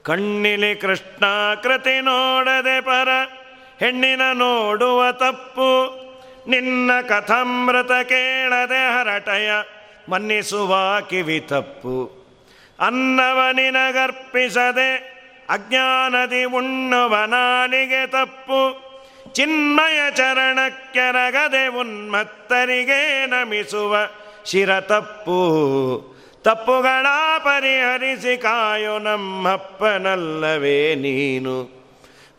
[0.05, 3.11] ಕಣ್ಣಿಲಿ ಕೃಷ್ಣಾಕೃತಿ ನೋಡದೆ ಪರ,
[3.81, 5.71] ಹೆಣ್ಣಿನ ನೋಡುವ ತಪ್ಪು.
[6.51, 9.51] ನಿನ್ನ ಕಥಾಮೃತ ಕೇಳದೆ ಹರಟಯ,
[10.11, 10.73] ಮನ್ನಿಸುವ
[11.11, 11.97] ಕಿವಿ ತಪ್ಪು.
[12.87, 14.91] ಅನ್ನವ ನಿನಗರ್ಪಿಸದೆ
[15.49, 18.61] ಅಜ್ಞಾನದಿ ಉಣ್ಣುವ ನಾಲಿಗೆ ತಪ್ಪು.
[19.35, 23.97] ಚಿನ್ಮಯ ಚರಣಕ್ಕೆರಗದೆ ಉನ್ಮತ್ತರಿಗೆ ನಮಿಸುವ
[24.47, 25.37] ಶಿರ ತಪ್ಪು.
[26.43, 27.07] ತಪ್ಪುಗಳ
[27.39, 31.85] ಪರಿಹರಿಸಿ ಕಾಯೋ ನಮ್ಮಪ್ಪನಲ್ಲವೇ ನೀನು.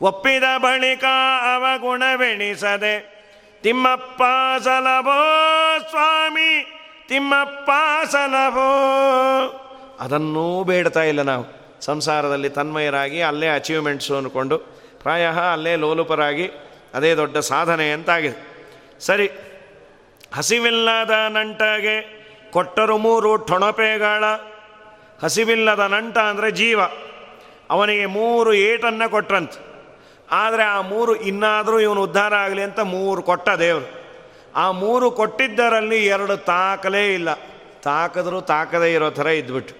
[0.01, 1.03] ಒಪ್ಪಿದ ಬಳಿಕ
[1.55, 3.15] ಅವಗುಣವೆಣಿಸದೆ
[3.63, 4.21] ತಿಮ್ಮಪ್ಪ
[4.63, 5.19] ಸಲಭೋ
[5.89, 7.69] ಸ್ವಾಮಿ, ತಿಮ್ಮಪ್ಪ
[8.09, 8.69] ಸಲಭೋ.
[9.99, 11.65] ಅದನ್ನೂ ಬೇಡ್ತಾ ಇಲ್ಲ ನಾವು.
[11.81, 14.57] ಸಂಸಾರದಲ್ಲಿ ತನ್ಮಯರಾಗಿ ಅಲ್ಲೇ ಅಚೀವ್ಮೆಂಟ್ಸು ಅಂದ್ಕೊಂಡು
[15.03, 16.51] ಪ್ರಾಯ ಅಲ್ಲೇ ಲೋಲುಪರಾಗಿ
[16.95, 18.55] ಅದೇ ದೊಡ್ಡ ಸಾಧನೆ ಅಂತಾಗಿದೆ.
[18.99, 19.31] ಸರಿ,
[20.35, 24.23] ಹಸಿವಿಲ್ಲದ ನಂಟಗೆ ಕೊಟ್ಟರು ಮೂರು ಠೊಣಪೆಗಳ.
[25.23, 26.79] ಹಸಿವಿಲ್ಲದ ನಂಟ ಅಂದರೆ ಜೀವ.
[27.69, 29.51] ಅವನಿಗೆ ಮೂರು ಏಟನ್ನು ಕೊಟ್ರಂತ.
[30.31, 34.05] ಆದರೆ ಆ ಮೂರು ಇನ್ನಾದರೂ ಇವನು ಉದ್ಧಾರ ಆಗಲಿ ಅಂತ ಮೂರು ಕೊಟ್ಟ ದೇವರು.
[34.55, 37.33] ಆ ಮೂರು ಕೊಟ್ಟಿದ್ದರಲ್ಲಿ ಎರಡು ತಾಕಲೇ ಇಲ್ಲ.
[37.83, 39.75] ತಾಕದ್ರು ತಾಕದೇ ಇರೋ ಥರ ಇದ್ಬಿಟ್ಟು.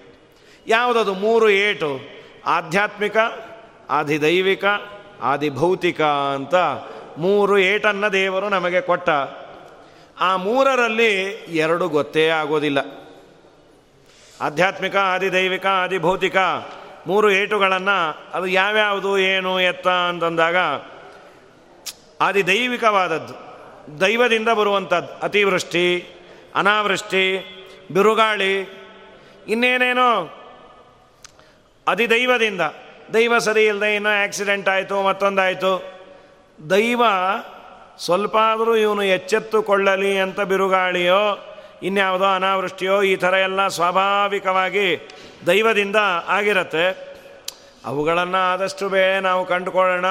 [0.66, 1.14] ಯಾವುದದು?
[1.14, 2.00] ಮೂರು ಏಟು.
[2.46, 3.16] ಆಧ್ಯಾತ್ಮಿಕ,
[3.90, 4.64] ಆದಿದೈವಿಕ,
[5.22, 6.54] ಆದಿಭೌತಿಕ ಅಂತ
[7.18, 9.10] ಮೂರು ಏಟನ್ನು ದೇವರು ನಮಗೆ ಕೊಟ್ಟ.
[10.20, 11.14] ಆ ಮೂರರಲ್ಲಿ
[11.48, 12.78] ಎರಡು ಗೊತ್ತೇ ಆಗೋದಿಲ್ಲ.
[14.40, 16.36] ಆಧ್ಯಾತ್ಮಿಕ, ಆದಿದೈವಿಕ, ಆದಿಭೌತಿಕ
[17.06, 20.56] ಮೂರು ಏಟುಗಳನ್ನು ಅದು ಯಾವ್ಯಾವುದು, ಏನು, ಎತ್ತ ಅಂತಂದಾಗ
[22.20, 23.46] ಆದಿದೈವಿಕವಾದದ್ದು.
[24.00, 26.04] ದೈವದಿಂದ ಬರುವಂಥದ್ದು ಅತಿವೃಷ್ಟಿ,
[26.54, 27.52] ಅನಾವೃಷ್ಟಿ,
[27.92, 28.60] ಬಿರುಗಾಳಿ,
[29.48, 30.32] ಇನ್ನೇನೇನೋ
[31.88, 32.60] ಅದಿದೈವದಿಂದ.
[33.14, 35.95] ದೈವ ಸರಿ ಇಲ್ಲದೆ ಇನ್ನೂ ಆಕ್ಸಿಡೆಂಟ್ ಆಯಿತು, ಮತ್ತೊಂದಾಯಿತು.
[36.70, 37.02] ದೈವ
[37.98, 45.08] ಸ್ವಲ್ಪ ಆದರೂ ಇವನು ಎಚ್ಚೆತ್ತುಕೊಳ್ಳಲಿ ಅಂತ ಬಿರುಗಾಳಿಯೋ, ಇನ್ಯಾವುದೋ ಅನಾವೃಷ್ಟಿಯೋ, ಈ ಥರ ಎಲ್ಲ ಸ್ವಾಭಾವಿಕವಾಗಿ
[45.46, 45.96] ದೈವದಿಂದ
[46.28, 47.16] ಆಗಿರತ್ತೆ.
[47.84, 50.04] ಅವುಗಳನ್ನು ಆದಷ್ಟು ಬೇ ನಾವು ಕಂಡುಕೊಳ್ಳೋಣ.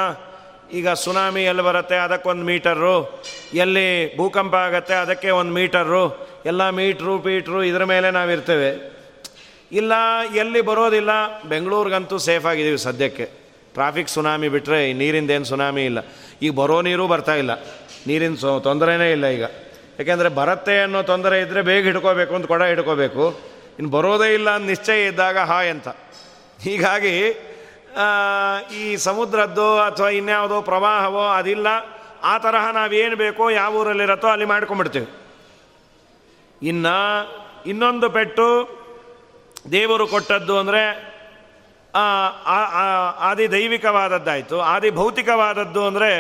[0.74, 1.96] ಈಗ ಸುನಾಮಿ ಎಲ್ಲಿ ಬರುತ್ತೆ?
[1.96, 3.24] ಅದಕ್ಕೊಂದು ಮೀಟರು.
[3.54, 4.94] ಎಲ್ಲಿ ಭೂಕಂಪ ಆಗುತ್ತೆ?
[4.94, 6.28] ಅದಕ್ಕೆ ಒಂದು ಮೀಟರು.
[6.46, 8.96] ಎಲ್ಲ ಮೀಟ್ರು, ಪೀಟ್ರು ಇದರ ಮೇಲೆ ನಾವಿರ್ತೇವೆ.
[9.72, 9.92] ಇಲ್ಲ,
[10.36, 13.45] ಎಲ್ಲಿ ಬರೋದಿಲ್ಲ, ಬೆಂಗಳೂರಿಗಂತೂ ಸೇಫ್ ಆಗಿದ್ದೀವಿ ಸದ್ಯಕ್ಕೆ.
[13.76, 16.00] ಟ್ರಾಫಿಕ್ ಸುನಾಮಿ ಬಿಟ್ಟರೆ ನೀರಿಂದೇನು ಸುನಾಮಿ ಇಲ್ಲ.
[16.42, 17.54] ಈಗ ಬರೋ ನೀರು ಬರ್ತಾ ಇಲ್ಲ.
[18.08, 19.46] ನೀರಿನ ಸೊ ತೊಂದರೆನೇ ಇಲ್ಲ ಈಗ.
[20.00, 23.26] ಯಾಕೆಂದರೆ ಬರತ್ತೆ ಅನ್ನೋ ತೊಂದರೆ ಇದ್ದರೆ ಬೇಗ ಹಿಡ್ಕೋಬೇಕು ಅಂತ ಕೊಡ ಹಿಡ್ಕೋಬೇಕು.
[23.80, 25.90] ಇನ್ನು ಬರೋದೇ ಇಲ್ಲ ಅಂತ ನಿಶ್ಚಯ ಇದ್ದಾಗ ಹಾಯ್ ಅಂತ.
[26.66, 27.16] ಹೀಗಾಗಿ
[28.82, 31.68] ಈ ಸಮುದ್ರದ್ದು ಅಥವಾ ಇನ್ಯಾವುದೋ ಪ್ರವಾಹವೋ ಅದಿಲ್ಲ.
[32.24, 35.08] ಆ ತರಹ ನಾವೇನು ಬೇಕೋ ಯಾವ ಊರಲ್ಲಿರತ್ತೋ ಅಲ್ಲಿ ಮಾಡ್ಕೊಂಬಿಡ್ತೀವಿ
[36.62, 36.96] ಇನ್ನು
[37.72, 38.48] ಇನ್ನೊಂದು ಪೆಟ್ಟು
[39.72, 40.82] ದೇವರು ಕೊಟ್ಟದ್ದು ಅಂದರೆ
[43.28, 44.58] ಆದಿ ದೈವಿಕವಾದದ್ದಾಯಿತು.
[44.74, 46.12] ಆದಿ ಭೌತಿಕವಾದದ್ದು ಅಂದರೆ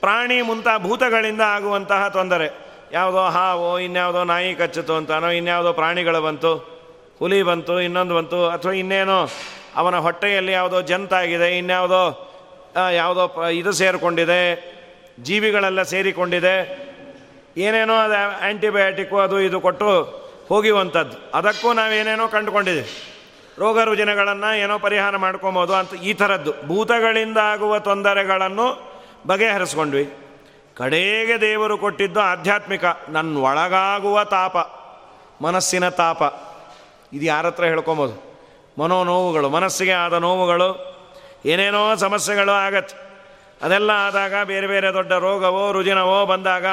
[0.00, 2.48] ಪ್ರಾಣಿ ಮುಂತ ಭೂತಗಳಿಂದ ಆಗುವಂತಹ ತೊಂದರೆ.
[2.92, 6.52] ಯಾವುದೋ ಹಾವು, ಇನ್ಯಾವುದೋ ನಾಯಿ ಕಚ್ಚಿತು ಅಂತಾನೋ ಇನ್ಯಾವುದೋ ಪ್ರಾಣಿಗಳು ಬಂತು,
[7.18, 9.18] ಹುಲಿ ಬಂತು, ಇನ್ನೊಂದು ಬಂತು, ಅಥವಾ ಇನ್ನೇನೋ
[9.76, 12.02] ಅವನ ಹೊಟ್ಟೆಯಲ್ಲಿ ಯಾವುದೋ ಜಂತಾಗಿದೆ ಇನ್ಯಾವುದೋ
[12.92, 14.42] ಯಾವುದೋ ಇದು ಸೇರಿಕೊಂಡಿದೆ,
[15.22, 16.56] ಜೀವಿಗಳೆಲ್ಲ ಸೇರಿಕೊಂಡಿದೆ,
[17.56, 19.90] ಏನೇನೋ ಅದು ಆ್ಯಂಟಿಬಯೋಟಿಕ್ಕು ಅದು ಇದು ಕೊಟ್ಟು
[20.48, 21.16] ಹೋಗಿವಂಥದ್ದು.
[21.34, 22.90] ಅದಕ್ಕೂ ನಾವೇನೇನೋ ಕಂಡುಕೊಂಡಿದ್ದೀವಿ.
[23.60, 26.52] ರೋಗ ರುಜಿನಗಳನ್ನು ಏನೋ ಪರಿಹಾರ ಮಾಡ್ಕೊಬೋದು ಅಂತ ಈ ಥರದ್ದು.
[26.66, 28.66] ಭೂತಗಳಿಂದ ಆಗುವ ತೊಂದರೆಗಳನ್ನು
[29.26, 30.04] ಬಗೆಹರಿಸ್ಕೊಂಡ್ವಿ.
[30.76, 34.56] ಕಡೆಗೆ ದೇವರು ಕೊಟ್ಟಿದ್ದು ಆಧ್ಯಾತ್ಮಿಕ ನನ್ನ ಒಳಗಾಗುವ ತಾಪ,
[35.44, 36.22] ಮನಸ್ಸಿನ ತಾಪ.
[37.12, 38.14] ಇದು ಯಾರ ಹತ್ರ ಹೇಳ್ಕೊಬೋದು?
[38.78, 40.70] ಮನೋ ನೋವುಗಳು ಮನಸ್ಸಿಗೆ ಆದ ನೋವುಗಳು,
[41.46, 42.96] ಏನೇನೋ ಸಮಸ್ಯೆಗಳು ಆಗತ್ತೆ.
[43.62, 46.66] ಅದೆಲ್ಲ ಆದಾಗ ಬೇರೆ ಬೇರೆ ದೊಡ್ಡ ರೋಗವೋ, ರುಜಿನವೋ ಬಂದಾಗ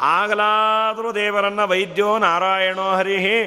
[0.00, 3.38] ಆಗಲಾದರೂ ದೇವರನ್ನು ವೈದ್ಯೋ ನಾರಾಯಣೋ ಹರಿಹಿ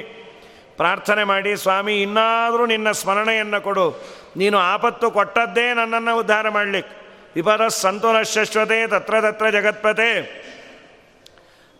[0.76, 3.90] ಪ್ರಾರ್ಥನೆ ಮಾಡಿ, ಸ್ವಾಮಿ, ಇನ್ನಾದರೂ ನಿನ್ನ ಸ್ಮರಣೆಯನ್ನು ಕೊಡು.
[4.36, 7.02] ನೀನು ಆಪತ್ತು ಕೊಟ್ಟದ್ದೇ ನನ್ನನ್ನು ಉದ್ಧಾರ ಮಾಡಲಿಕ್ಕೆ
[7.34, 10.22] ವಿಪದ ಸಂತೋಷಶ್ವತೆ ತತ್ರ ತತ್ರ ಜಗತ್ಪತೆ.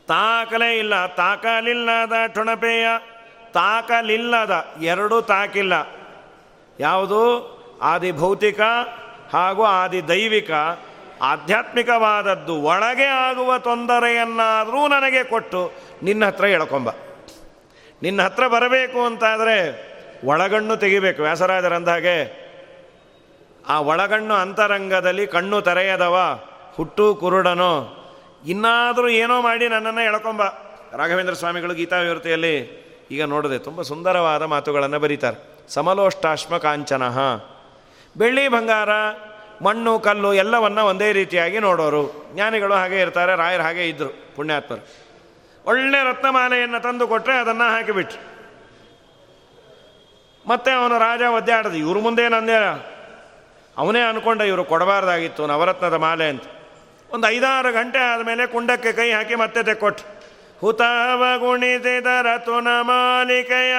[0.09, 2.87] ತಾಕಲೇ ಇಲ್ಲ, ತಾಕಲಿಲ್ಲದ ಠುಣಪೇಯ,
[3.53, 5.73] ತಾಕಲಿಲ್ಲದ ಎರಡು ತಾಕಿಲ್ಲ.
[6.81, 7.53] ಯಾವುದು?
[7.83, 8.61] ಆದಿ ಭೌತಿಕ
[9.33, 10.51] ಹಾಗೂ ಆದಿ ದೈವಿಕ.
[11.23, 15.73] ಆಧ್ಯಾತ್ಮಿಕವಾದದ್ದು ಒಳಗೆ ಆಗುವ ತೊಂದರೆಯನ್ನಾದರೂ ನನಗೆ ಕೊಟ್ಟು
[16.03, 16.89] ನಿನ್ನ ಹತ್ರ ಎಳ್ಕೊಂಬ.
[18.03, 19.57] ನಿನ್ನ ಹತ್ರ ಬರಬೇಕು ಅಂತಾದರೆ
[20.25, 21.23] ಒಳಗಣ್ಣು ತೆಗಿಬೇಕು.
[21.23, 22.43] ವ್ಯಾಸರಾಜರಂದಾಗೆ
[23.69, 26.41] ಆ ಒಳಗಣ್ಣು ಅಂತರಂಗದಲ್ಲಿ ಕಣ್ಣು ತೆರೆಯದವ,
[26.75, 27.99] ಹುಟ್ಟು ಕುರುಡನೋ.
[28.47, 30.43] ಇನ್ನಾದರೂ ಏನೋ ಮಾಡಿ ನನ್ನನ್ನು ಎಳ್ಕೊಂಬ.
[30.97, 35.69] ರಾಘವೇಂದ್ರ ಸ್ವಾಮಿಗಳು ಗೀತಾವಿವೃತ್ತಿಯಲ್ಲಿ ಈಗ ನೋಡಿದೆ, ತುಂಬ ಸುಂದರವಾದ ಮಾತುಗಳನ್ನು ಬರೀತಾರೆ.
[35.69, 37.03] ಸಮಲೋಷ್ಟಾಶ್ಮ ಕಾಂಚನ.
[38.17, 38.89] ಬೆಳ್ಳಿ ಬಂಗಾರ,
[39.65, 42.27] ಮಣ್ಣು, ಕಲ್ಲು ಎಲ್ಲವನ್ನ ಒಂದೇ ರೀತಿಯಾಗಿ ನೋಡೋರು.
[42.35, 45.02] ಜ್ಞಾನಿಗಳು ಹಾಗೆ ಇರ್ತಾರೆ, ರಾಯರು ಹಾಗೆ ಇದ್ದರು ಪುಣ್ಯಾತ್ಮರು.
[45.65, 48.33] ಒಳ್ಳೆ ರತ್ನಮಾಲೆಯನ್ನು ತಂದು ಕೊಟ್ಟರೆ ಅದನ್ನು ಹಾಕಿಬಿಟ್ರು.
[50.49, 52.57] ಮತ್ತೆ ಅವನು ರಾಜ ಒದ್ದಾಡದು ಇವ್ರ ಮುಂದೆ ನಂದೇ
[53.77, 56.43] ಅವನೇ ಅನ್ಕೊಂಡ ಇವರು ಕೊಡಬಾರ್ದಾಗಿತ್ತು ನವರತ್ನದ ಮಾಲೆ ಅಂತ.
[57.11, 60.05] ಒಂದು ಐದಾರು ಗಂಟೆ ಆದಮೇಲೆ ಕುಂಡಕ್ಕೆ ಕೈ ಹಾಕಿ ಮತ್ತೆ ತೆಕ್ಕೊಟ್ಟು
[60.61, 63.75] ಹುತಾವ ಗುಣಿಸಿದ ರತುನ ಮಾಲಿಕೆಯ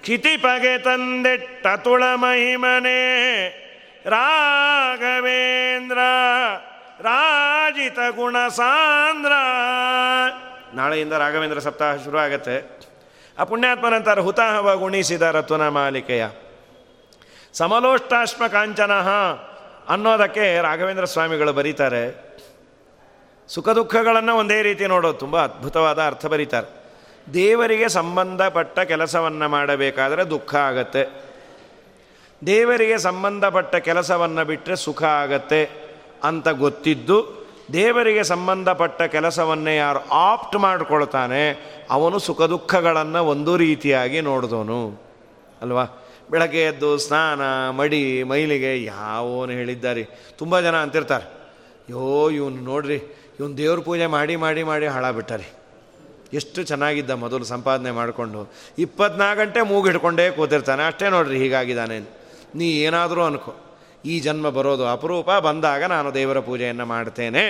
[0.00, 3.02] ಕ್ಷಿತಿಪಗೆ ತಂದೆಟ್ಟ ತುಳ ಮಹಿಮನೆ.
[4.06, 5.98] ರಾಘವೇಂದ್ರ,
[7.00, 9.32] ರಾಜಿತ ಗುಣ ಸಾಂದ್ರ.
[10.74, 12.82] ನಾಳೆಯಿಂದ ರಾಘವೇಂದ್ರ ಸಪ್ತಾಹ ಶುರು ಆಗತ್ತೆ
[13.38, 16.26] ಆ ಪುಣ್ಯಾತ್ಮನಂತಾರೆ ಹುತಾಹವ ಗುಣಿಸಿದ ರತ್ವನ ಮಾಲಿಕೆಯ.
[17.52, 18.90] ಸಮಲೋಷ್ಟಾಶ್ಮ ಕಾಂಚನ
[19.88, 22.32] ಅನ್ನೋದಕ್ಕೆ ರಾಘವೇಂದ್ರ ಸ್ವಾಮಿಗಳು ಬರೀತಾರೆ.
[23.48, 26.82] ಸುಖ ದುಃಖಗಳನ್ನು ಒಂದೇ ರೀತಿ ನೋಡೋದು ತುಂಬ ಅದ್ಭುತವಾದ ಅರ್ಥ ಬರೀತಾರೆ.
[27.34, 31.32] ದೇವರಿಗೆ ಸಂಬಂಧಪಟ್ಟ ಕೆಲಸವನ್ನು ಮಾಡಬೇಕಾದರೆ ದುಃಖ ಆಗತ್ತೆ.
[32.46, 35.70] ದೇವರಿಗೆ ಸಂಬಂಧಪಟ್ಟ ಕೆಲಸವನ್ನು ಬಿಟ್ಟರೆ ಸುಖ ಆಗತ್ತೆ
[36.24, 37.41] ಅಂತ ಗೊತ್ತಿದ್ದು
[37.72, 41.42] ದೇವರಿಗೆ ಸಂಬಂಧಪಟ್ಟ ಕೆಲಸವನ್ನೇ ಯಾರು ಆಪ್ಟ್ ಮಾಡಿಕೊಳ್ತಾನೆ,
[41.96, 44.80] ಅವನು ಸುಖ ದುಃಖಗಳನ್ನು ಒಂದು ರೀತಿಯಾಗಿ ನೋಡಿದವನು
[45.62, 45.84] ಅಲ್ವಾ?
[46.30, 47.40] ಬೆಳಗ್ಗೆ ಎದ್ದು ಸ್ನಾನ
[47.78, 50.02] ಮಡಿ ಮೈಲಿಗೆ ಯಾವನು ಹೇಳಿದ್ದಾರೆ.
[50.38, 51.26] ತುಂಬ ಜನ ಅಂತಿರ್ತಾರೆ
[51.90, 52.04] ಯೋ
[52.38, 52.98] ಇವನು ನೋಡ್ರಿ,
[53.38, 55.46] ಇವನು ದೇವ್ರ ಪೂಜೆ ಮಾಡಿ ಮಾಡಿ ಮಾಡಿ ಹಾಳಾಗ್ಬಿಟ್ಟಾರೆ.
[56.38, 58.40] ಎಷ್ಟು ಚೆನ್ನಾಗಿದ್ದ ಮೊದಲು ಸಂಪಾದನೆ ಮಾಡಿಕೊಂಡು,
[58.78, 60.82] ಇಪ್ಪತ್ನಾಲ್ಕು ಗಂಟೆ ಮೂಗು ಹಿಡ್ಕೊಂಡೇ ಕೂತಿರ್ತಾನೆ.
[60.90, 61.98] ಅಷ್ಟೇ ನೋಡ್ರಿ ಹೀಗಾಗಿದ್ದಾನೆ
[62.60, 63.52] ನೀ ಏನಾದರೂ ಅನ್ಕೋ.
[64.04, 65.30] ಈ ಜನ್ಮ ಬರೋದು ಅಪರೂಪ.
[65.30, 67.46] ಬಂದಾಗ ನಾನು ದೇವರ ಪೂಜೆಯನ್ನು ಮಾಡ್ತೇನೆ.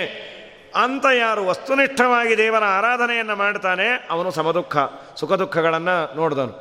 [0.83, 4.77] ಅಂತ ಯಾರು ವಸ್ತುನಿಷ್ಠವಾಗಿ ದೇವರ ಆರಾಧನೆಯನ್ನು ಮಾಡ್ತಾನೆ, ಅವನು ಸಮದುಃಖ
[5.15, 6.53] ಸುಖ ದುಃಖಗಳನ್ನು ನೋಡಿದನು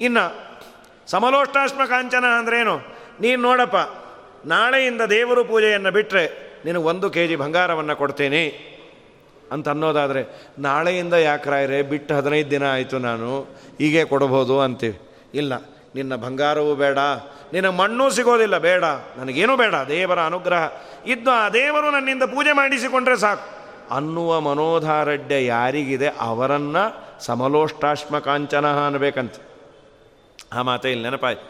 [0.00, 0.24] ಇನ್ನು
[1.06, 2.76] ಸಮಲೋಷ್ಟಾಶ್ಮ ಕಾಂಚನ ಅಂದ್ರೇನು?
[3.20, 3.76] ನೀನು ನೋಡಪ್ಪ,
[4.46, 6.24] ನಾಳೆಯಿಂದ ದೇವರು ಪೂಜೆಯನ್ನು ಬಿಟ್ಟರೆ
[6.64, 8.72] ನಿನಗೆ ಒಂದು ಕೆ ಜಿ ಬಂಗಾರವನ್ನು ಕೊಡ್ತೇನೆ.
[9.52, 13.40] ಅಂತ ಅನ್ನೋದಾದರೆ, ನಾಳೆಯಿಂದ ಯಾಕ್ರಾಯ್ರೆ, ಬಿಟ್ಟು ಹದಿನೈದು ದಿನ ಆಯಿತು ನಾನು,
[13.78, 14.98] ಹೀಗೆ ಕೊಡಬಹುದು ಅಂತೀವಿ.
[15.34, 15.52] ಇಲ್ಲ.
[15.94, 16.98] ನಿನ್ನ ಬಂಗಾರವೂ ಬೇಡ,
[17.52, 18.84] ನಿನ್ನ ಮಣ್ಣೂ ಸಿಗೋದಿಲ್ಲ, ಬೇಡ.
[19.16, 20.70] ನನಗೇನು ಬೇಡ, ದೇವರ ಅನುಗ್ರಹ.
[21.06, 23.48] ಇದ್ದು ಆ ದೇವರು ನನ್ನಿಂದ ಪೂಜೆ ಮಾಡಿಸಿಕೊಂಡ್ರೆ ಸಾಕು.
[23.94, 26.84] ಅನ್ನುವ ಮನೋಧಾರಢ್ಯ ಯಾರಿಗಿದೆ ಅವರನ್ನು
[27.24, 29.34] ಸಮಲೋಷ್ಟಾಶ್ಮ ಕಾಂಚನ ಅನ್ಬೇಕಂತ
[30.52, 31.46] ಆ ಮಾತೆ ಇಲ್ಲಿ ನೆನಪಾಯ್ತು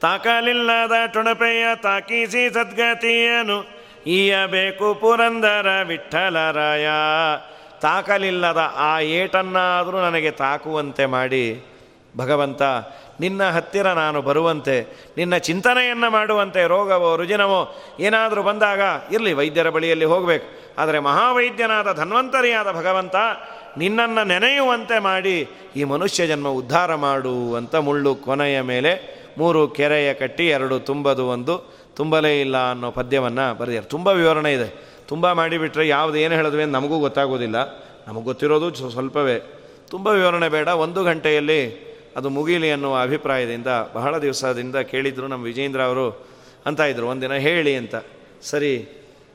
[0.00, 3.58] ತಾಕಲಿಲ್ಲದ ಟುಣಪೆಯ ತಾಕೀಸಿ ಸದ್ಗತಿಯನು,
[4.06, 6.88] ಈಯಬೇಕು ಪುರಂದರ ವಿಠಲರಾಯ
[7.80, 11.44] ತಾಕಲಿಲ್ಲದ ಆ ಏಟನ್ನಾದರೂ ನನಗೆ ತಾಕುವಂತೆ ಮಾಡಿ
[12.16, 12.62] ಭಗವಂತ,
[13.20, 18.80] ನಿನ್ನ ಹತ್ತಿರ ನಾನು ಬರುವಂತೆ, ನಿನ್ನ ಚಿಂತನೆಯನ್ನು ಮಾಡುವಂತೆ ರೋಗವೋ, ರುಜಿನವೋ ಏನಾದರೂ ಬಂದಾಗ
[19.12, 20.46] ಇರಲಿ, ವೈದ್ಯರ ಬಳಿಯಲ್ಲಿ ಹೋಗಬೇಕು.
[20.78, 23.14] ಆದರೆ ಮಹಾವೈದ್ಯನಾದ ಧನ್ವಂತರಿಯಾದ ಭಗವಂತ,
[23.78, 30.48] ನಿನ್ನನ್ನು ನೆನೆಯುವಂತೆ ಮಾಡಿ ಈ ಮನುಷ್ಯ ಜನ್ಮ ಉದ್ಧಾರ ಮಾಡು ಅಂತ ಮುಳ್ಳು ಕೊನೆಯ ಮೇಲೆ ಮೂರು ಕೆರೆಯ ಕಟ್ಟಿ,
[30.48, 33.90] ಎರಡು ತುಂಬದು ಒಂದು, ತುಂಬಲೇ ಇಲ್ಲ ಅನ್ನೋ ಪದ್ಯವನ್ನು ಬರೆದಿದ್ದಾರೆ.
[33.90, 34.94] ತುಂಬ ವಿವರಣೆ ಇದೆ.
[35.08, 37.56] ತುಂಬ ಮಾಡಿಬಿಟ್ರೆ ಯಾವುದು ಏನು ಹೇಳಿದ್ವಿ ಅಂತ ನಮಗೂ ಗೊತ್ತಾಗೋದಿಲ್ಲ.
[38.08, 39.60] ನಮಗೆ ಗೊತ್ತಿರೋದು ಸ್ವಲ್ಪವೇ.
[39.90, 40.68] ತುಂಬ ವಿವರಣೆ ಬೇಡ.
[40.68, 46.26] ಒಂದು ಗಂಟೆಯಲ್ಲಿ ಅದು ಮುಗಿಲಿ ಅನ್ನುವ ಅಭಿಪ್ರಾಯದಿಂದ ಬಹಳ ದಿವಸದಿಂದ ಕೇಳಿದ್ರು ನಮ್ಮ ವಿಜೇಂದ್ರ ಅವರು
[46.66, 47.94] ಅಂತ ಇದ್ದರು ಒಂದಿನ ಹೇಳಿ ಅಂತ.
[48.42, 48.88] ಸರಿ,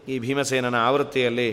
[0.07, 1.49] ಈ ಭೀಮಸೇನನ ಆವೃತ್ತಿಯಲ್ಲಿ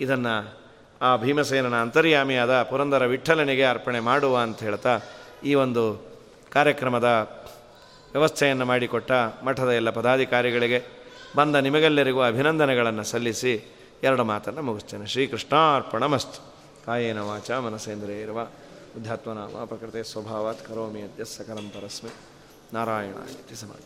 [0.00, 0.58] ಇದನ್ನು,
[1.02, 5.00] ಆ ಭೀಮಸೇನನ ಅಂತರ್ಯಾಮಿಯಾದ ಪುರಂದರ ವಿಠಲನಿಗೆ ಅರ್ಪಣೆ ಮಾಡುವ ಅಂತ ಹೇಳ್ತಾ
[5.44, 6.14] ಈ ಒಂದು
[6.52, 7.04] ಕಾರ್ಯಕ್ರಮದ
[8.12, 9.12] ವ್ಯವಸ್ಥೆಯನ್ನು ಮಾಡಿಕೊಟ್ಟ
[9.44, 10.82] ಮಠದ ಎಲ್ಲ ಪದಾಧಿಕಾರಿಗಳಿಗೆ
[11.36, 15.06] ಬಂದ ನಿಮಗೆಲ್ಲರಿಗೂ ಅಭಿನಂದನೆಗಳನ್ನು ಸಲ್ಲಿಸಿ ಎರಡು ಮಾತನ್ನು ಮುಗಿಸ್ತೇನೆ.
[15.06, 16.42] ಶ್ರೀಕೃಷ್ಣಾರ್ಪಣ ಮಸ್ತ್
[16.86, 18.20] ಕಾಯೇನ ವಾಚ ಮನಸೇಂದ್ರೇ
[18.94, 22.12] ಇರುವ ಬುದ್ಧಾತ್ಮನಾಮ ಪ್ರಕೃತಿ ಸ್ವಭಾವಾತ್ ಕರೋಮಿ ಅದ್ಯ ಸಕಲಂ ಪರಸ್ಮೈ
[22.74, 23.82] ನಾರಾಯಣ ಇತಿ ಸಮಾನ